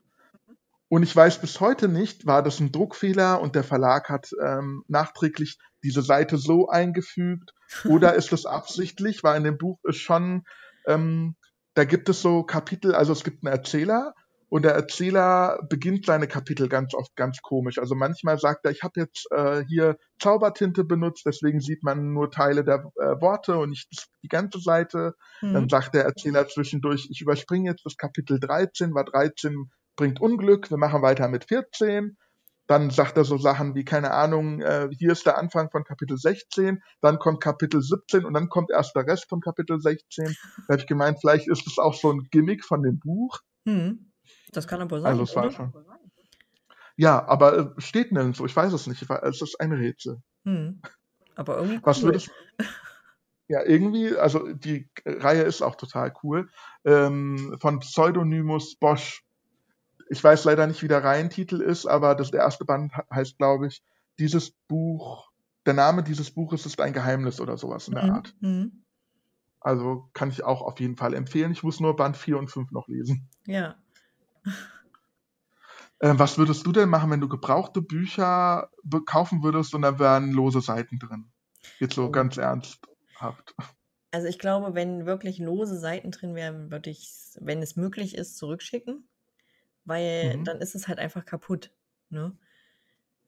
Und 0.90 1.04
ich 1.04 1.16
weiß 1.16 1.40
bis 1.40 1.60
heute 1.62 1.88
nicht, 1.88 2.26
war 2.26 2.44
das 2.44 2.60
ein 2.60 2.74
Druckfehler 2.74 3.40
und 3.40 3.56
der 3.56 3.64
Verlag 3.64 4.10
hat 4.10 4.32
ähm, 4.44 4.84
nachträglich 4.88 5.58
diese 5.84 6.02
Seite 6.02 6.38
so 6.38 6.68
eingefügt 6.68 7.54
oder 7.86 8.14
ist 8.16 8.34
das 8.34 8.46
absichtlich, 8.46 9.24
weil 9.24 9.38
in 9.38 9.46
dem 9.46 9.58
Buch 9.58 9.80
ist 9.84 10.00
schon, 10.00 10.44
ähm, 10.86 11.38
da 11.76 11.86
gibt 11.86 12.10
es 12.10 12.22
so 12.22 12.44
Kapitel, 12.44 12.94
also 12.94 13.14
es 13.14 13.24
gibt 13.24 13.46
einen 13.46 13.56
Erzähler 13.56 14.14
und 14.52 14.64
der 14.64 14.74
Erzähler 14.74 15.66
beginnt 15.70 16.06
seine 16.06 16.28
Kapitel 16.28 16.68
ganz 16.68 16.94
oft 16.94 17.16
ganz 17.16 17.42
komisch. 17.42 17.78
Also 17.78 17.96
manchmal 17.96 18.38
sagt 18.38 18.66
er, 18.66 18.72
ich 18.72 18.84
habe 18.84 19.00
jetzt 19.00 19.32
äh, 19.32 19.64
hier 19.66 19.98
Zaubertinte 20.20 20.84
benutzt, 20.84 21.24
deswegen 21.26 21.62
sieht 21.62 21.84
man 21.84 22.12
nur 22.12 22.30
Teile 22.32 22.66
der 22.66 22.92
äh, 22.98 23.22
Worte 23.22 23.58
und 23.58 23.70
nicht 23.70 23.88
die 24.24 24.28
ganze 24.28 24.60
Seite. 24.60 25.16
Mhm. 25.42 25.54
Dann 25.54 25.70
sagt 25.70 25.96
der 25.96 26.04
Erzähler 26.04 26.50
zwischendurch, 26.50 27.08
ich 27.10 27.22
überspringe 27.22 27.70
jetzt 27.70 27.86
das 27.86 27.96
Kapitel 27.96 28.42
13, 28.42 28.94
weil 28.94 29.06
13 29.06 29.72
bringt 29.96 30.20
Unglück, 30.20 30.70
wir 30.70 30.78
machen 30.78 31.02
weiter 31.02 31.30
mit 31.30 31.46
14. 31.46 32.18
Dann 32.68 32.90
sagt 32.90 33.16
er 33.16 33.24
so 33.24 33.38
Sachen 33.38 33.74
wie, 33.74 33.86
keine 33.86 34.12
Ahnung, 34.12 34.60
äh, 34.60 34.90
hier 34.92 35.14
ist 35.14 35.26
der 35.26 35.38
Anfang 35.38 35.72
von 35.72 35.86
Kapitel 35.86 36.18
16, 36.18 36.84
dann 37.00 37.20
kommt 37.20 37.42
Kapitel 37.42 37.82
17 37.82 38.26
und 38.26 38.34
dann 38.34 38.50
kommt 38.50 38.70
erst 38.70 38.98
der 38.98 39.08
Rest 39.08 39.30
von 39.30 39.40
Kapitel 39.40 39.80
16. 39.80 40.26
Da 40.68 40.74
habe 40.74 40.82
ich 40.82 40.88
gemeint, 40.88 41.20
vielleicht 41.22 41.48
ist 41.48 41.66
es 41.68 41.78
auch 41.78 41.94
so 41.94 42.12
ein 42.12 42.28
Gimmick 42.32 42.66
von 42.66 42.84
dem 42.84 43.00
Buch. 43.00 43.40
Mhm. 43.64 44.11
Das 44.52 44.68
kann 44.68 44.82
aber 44.82 45.00
sein. 45.02 45.12
Also 45.12 45.24
es 45.24 45.36
war 45.36 45.46
oder? 45.46 45.52
schon. 45.52 45.74
Ja, 46.98 47.26
aber 47.28 47.58
äh, 47.58 47.82
steht 47.82 48.12
nirgendwo, 48.12 48.46
ich 48.46 48.56
weiß 48.56 48.74
es 48.74 48.86
nicht, 48.88 49.02
es 49.10 49.42
ist 49.42 49.60
ein 49.60 49.72
Rätsel. 49.72 50.22
Mhm. 50.44 50.82
Aber 51.36 51.56
irgendwie 51.58 51.78
cool. 51.78 51.82
Was 51.86 52.04
würdest 52.04 52.30
Ja, 53.48 53.64
irgendwie, 53.66 54.16
also 54.16 54.54
die 54.54 54.90
Reihe 55.06 55.42
ist 55.44 55.62
auch 55.62 55.76
total 55.76 56.14
cool. 56.24 56.50
Ähm, 56.86 57.58
von 57.60 57.80
Pseudonymus 57.80 58.76
Bosch. 58.76 59.26
Ich 60.10 60.24
weiß 60.24 60.44
leider 60.46 60.68
nicht, 60.68 60.84
wie 60.84 60.88
der 60.90 61.04
Reihentitel 61.04 61.62
ist, 61.62 61.86
aber 61.86 62.16
das 62.16 62.32
der 62.32 62.42
erste 62.42 62.66
Band 62.66 62.94
he- 62.96 63.02
heißt, 63.14 63.38
glaube 63.38 63.68
ich, 63.68 63.82
dieses 64.20 64.52
Buch, 64.68 65.32
der 65.66 65.74
Name 65.74 66.04
dieses 66.04 66.32
Buches 66.32 66.66
ist 66.66 66.80
ein 66.82 66.94
Geheimnis 66.94 67.40
oder 67.40 67.58
sowas 67.58 67.88
in 67.88 67.96
der 67.96 68.04
Mhm. 68.04 68.12
Art. 68.12 68.36
Mhm. 68.42 68.84
Also 69.60 70.10
kann 70.14 70.30
ich 70.30 70.44
auch 70.44 70.62
auf 70.62 70.80
jeden 70.80 70.98
Fall 70.98 71.14
empfehlen. 71.14 71.52
Ich 71.52 71.64
muss 71.64 71.80
nur 71.80 71.96
Band 71.96 72.18
4 72.18 72.38
und 72.38 72.50
5 72.50 72.72
noch 72.72 72.88
lesen. 72.88 73.30
Ja. 73.46 73.76
Ähm, 76.02 76.20
was 76.20 76.38
würdest 76.38 76.66
du 76.66 76.72
denn 76.72 76.90
machen, 76.90 77.12
wenn 77.12 77.22
du 77.22 77.28
gebrauchte 77.28 77.82
Bücher 77.82 78.70
kaufen 79.06 79.44
würdest 79.44 79.74
und 79.76 79.84
da 79.84 80.00
wären 80.00 80.32
lose 80.32 80.62
Seiten 80.62 81.00
drin? 81.00 81.32
Jetzt 81.80 81.96
so 81.96 82.10
Oh. 82.10 82.12
ganz 82.12 82.38
ernsthaft. 82.38 83.56
Also 84.12 84.28
ich 84.28 84.40
glaube, 84.40 84.76
wenn 84.76 85.06
wirklich 85.06 85.40
lose 85.40 85.78
Seiten 85.80 86.12
drin 86.12 86.36
wären, 86.36 86.70
würde 86.72 86.90
ich 86.90 87.04
es, 87.04 87.38
wenn 87.42 87.62
es 87.62 87.76
möglich 87.78 88.16
ist, 88.16 88.38
zurückschicken, 88.38 89.08
weil 89.86 90.40
Mhm. 90.40 90.46
dann 90.46 90.60
ist 90.62 90.76
es 90.76 90.88
halt 90.88 91.00
einfach 91.00 91.26
kaputt. 91.26 91.74
Ne? 92.10 92.38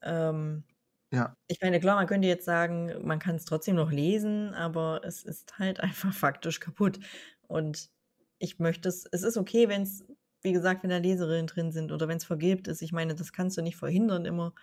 Ähm, 0.04 0.65
Ja. 1.12 1.36
ich 1.47 1.62
meine, 1.62 1.80
klar, 1.82 1.95
man 1.97 2.08
könnte 2.08 2.28
jetzt 2.28 2.45
sagen, 2.45 3.06
man 3.08 3.19
kann 3.19 3.36
es 3.38 3.45
trotzdem 3.45 3.76
noch 3.78 3.91
lesen, 3.91 4.54
aber 4.56 5.02
es 5.06 5.23
ist 5.23 5.60
halt 5.60 5.80
einfach 5.82 6.13
faktisch 6.13 6.60
kaputt. 6.62 6.99
Und 7.43 7.91
ich 8.39 8.60
möchte 8.60 8.89
es, 8.89 9.06
es 9.12 9.23
ist 9.23 9.38
okay, 9.38 9.69
wenn 9.69 9.84
es, 9.84 10.06
wie 10.43 10.53
gesagt, 10.53 10.84
wenn 10.84 10.89
da 10.89 10.97
Leserillen 10.97 11.47
drin 11.47 11.71
sind 11.71 11.91
oder 11.91 12.08
wenn 12.08 12.17
es 12.17 12.25
vergilbt 12.25 12.67
ist. 12.67 12.82
Ich 12.82 12.91
meine, 12.91 13.15
das 13.15 13.34
kannst 13.34 13.58
du 13.58 13.62
nicht 13.62 13.77
verhindern 13.77 14.25
immer. 14.25 14.53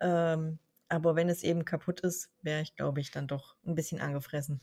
Ähm, 0.00 0.58
aber 0.88 1.16
wenn 1.16 1.28
es 1.28 1.42
eben 1.42 1.64
kaputt 1.64 2.00
ist, 2.00 2.30
wäre 2.42 2.62
ich, 2.62 2.76
glaube 2.76 3.00
ich, 3.00 3.10
dann 3.10 3.26
doch 3.26 3.56
ein 3.66 3.74
bisschen 3.74 4.00
angefressen. 4.00 4.60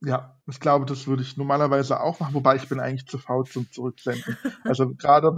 Ja, 0.00 0.38
ich 0.46 0.60
glaube, 0.60 0.84
das 0.84 1.06
würde 1.06 1.22
ich 1.22 1.36
normalerweise 1.38 2.00
auch 2.00 2.20
machen, 2.20 2.34
wobei 2.34 2.56
ich 2.56 2.68
bin 2.68 2.78
eigentlich 2.78 3.06
zu 3.06 3.16
faul 3.16 3.46
zum 3.46 3.70
Zurücksenden. 3.70 4.36
Also 4.66 4.94
gerade 4.98 5.34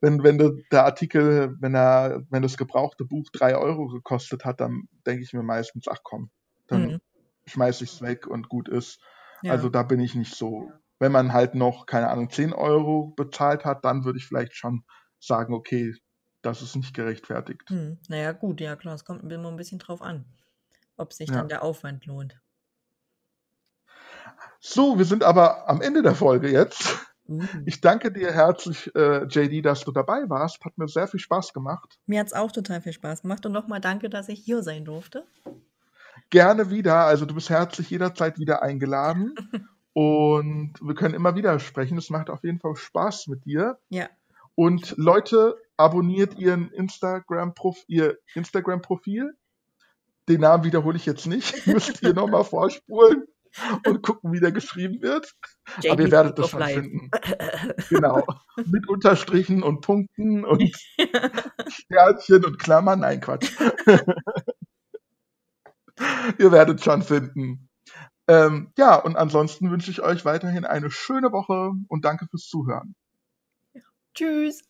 wenn, 0.00 0.22
wenn 0.22 0.66
der 0.70 0.84
Artikel, 0.84 1.56
wenn 1.60 1.74
er, 1.74 2.22
wenn 2.28 2.42
das 2.42 2.58
gebrauchte 2.58 3.04
Buch 3.06 3.24
drei 3.32 3.56
Euro 3.56 3.86
gekostet 3.88 4.44
hat, 4.44 4.60
dann 4.60 4.88
denke 5.06 5.22
ich 5.22 5.32
mir 5.32 5.42
meistens, 5.42 5.88
ach 5.88 6.00
komm, 6.02 6.30
dann 6.66 6.88
Mhm. 6.90 7.00
schmeiß 7.46 7.80
ich's 7.80 8.02
weg 8.02 8.26
und 8.26 8.50
gut 8.50 8.68
ist. 8.68 9.00
Ja. 9.42 9.52
Also 9.52 9.70
da 9.70 9.82
bin 9.82 10.00
ich 10.00 10.14
nicht 10.14 10.34
so. 10.34 10.70
Wenn 10.98 11.12
man 11.12 11.32
halt 11.32 11.54
noch, 11.54 11.86
keine 11.86 12.08
Ahnung, 12.08 12.30
10 12.30 12.52
Euro 12.52 13.12
bezahlt 13.16 13.64
hat, 13.64 13.84
dann 13.84 14.04
würde 14.04 14.18
ich 14.18 14.26
vielleicht 14.26 14.54
schon 14.54 14.84
sagen, 15.20 15.54
okay, 15.54 15.94
das 16.42 16.62
ist 16.62 16.76
nicht 16.76 16.94
gerechtfertigt. 16.94 17.62
Hm, 17.68 17.98
naja, 18.08 18.32
gut, 18.32 18.60
ja 18.60 18.76
klar, 18.76 18.94
es 18.94 19.04
kommt 19.04 19.30
immer 19.30 19.48
ein 19.48 19.56
bisschen 19.56 19.78
drauf 19.78 20.02
an, 20.02 20.24
ob 20.96 21.12
sich 21.12 21.28
Ja. 21.28 21.36
dann 21.36 21.48
der 21.48 21.62
Aufwand 21.62 22.06
lohnt. 22.06 22.40
So, 24.60 24.98
wir 24.98 25.04
sind 25.04 25.24
aber 25.24 25.68
am 25.68 25.80
Ende 25.80 26.02
der 26.02 26.14
Folge 26.14 26.50
jetzt. 26.50 26.98
Uh. 27.28 27.42
Ich 27.66 27.80
danke 27.80 28.10
dir 28.10 28.32
herzlich, 28.32 28.90
äh, 28.94 29.24
JD, 29.24 29.64
dass 29.64 29.84
du 29.84 29.92
dabei 29.92 30.28
warst. 30.28 30.64
Hat 30.64 30.78
mir 30.78 30.88
sehr 30.88 31.06
viel 31.06 31.20
Spaß 31.20 31.52
gemacht. 31.52 31.98
Mir 32.06 32.20
hat 32.20 32.28
es 32.28 32.32
auch 32.32 32.50
total 32.50 32.80
viel 32.80 32.92
Spaß 32.92 33.22
gemacht 33.22 33.44
und 33.46 33.52
nochmal 33.52 33.80
danke, 33.80 34.08
dass 34.08 34.28
ich 34.28 34.40
hier 34.40 34.62
sein 34.62 34.84
durfte. 34.84 35.26
Gerne 36.30 36.70
wieder. 36.70 37.04
Also 37.04 37.26
du 37.26 37.34
bist 37.34 37.50
herzlich 37.50 37.90
jederzeit 37.90 38.38
wieder 38.38 38.62
eingeladen. 38.62 39.34
Und 39.98 40.74
wir 40.80 40.94
können 40.94 41.14
immer 41.14 41.34
wieder 41.34 41.58
sprechen. 41.58 41.98
Es 41.98 42.08
macht 42.08 42.30
auf 42.30 42.44
jeden 42.44 42.60
Fall 42.60 42.76
Spaß 42.76 43.26
mit 43.26 43.44
dir. 43.44 43.80
Ja, 43.88 44.08
Und 44.54 44.94
Leute, 44.96 45.56
abonniert 45.76 46.38
ihren 46.38 46.70
Instagram 46.70 47.52
ihr 47.88 48.16
Instagram-Profil. 48.32 49.36
Den 50.28 50.40
Namen 50.40 50.62
wiederhole 50.62 50.96
ich 50.96 51.04
jetzt 51.04 51.26
nicht. 51.26 51.52
Müsst 51.66 52.00
ihr 52.00 52.14
nochmal 52.14 52.44
vorspulen 52.44 53.24
und 53.86 54.02
gucken, 54.04 54.32
wie 54.32 54.38
der 54.38 54.52
geschrieben 54.52 55.02
wird. 55.02 55.34
Aber 55.90 56.00
ihr 56.00 56.12
werdet 56.12 56.38
das 56.38 56.50
schon 56.50 56.60
Life. 56.60 56.80
finden. 56.80 57.10
Genau. 57.88 58.24
Mit 58.66 58.88
Unterstrichen 58.88 59.64
und 59.64 59.80
Punkten 59.80 60.44
und 60.44 60.62
Sternchen 61.66 62.44
und 62.44 62.60
Klammern. 62.60 63.00
Nein, 63.00 63.20
Quatsch. 63.20 63.50
ihr 66.38 66.52
werdet 66.52 66.84
schon 66.84 67.02
finden. 67.02 67.67
Ähm, 68.28 68.72
ja, 68.78 68.94
und 68.96 69.16
ansonsten 69.16 69.70
wünsche 69.70 69.90
ich 69.90 70.00
euch 70.02 70.24
weiterhin 70.24 70.64
eine 70.64 70.90
schöne 70.90 71.32
Woche 71.32 71.72
und 71.88 72.04
danke 72.04 72.26
fürs 72.28 72.46
Zuhören. 72.46 72.94
Tschüss. 74.14 74.62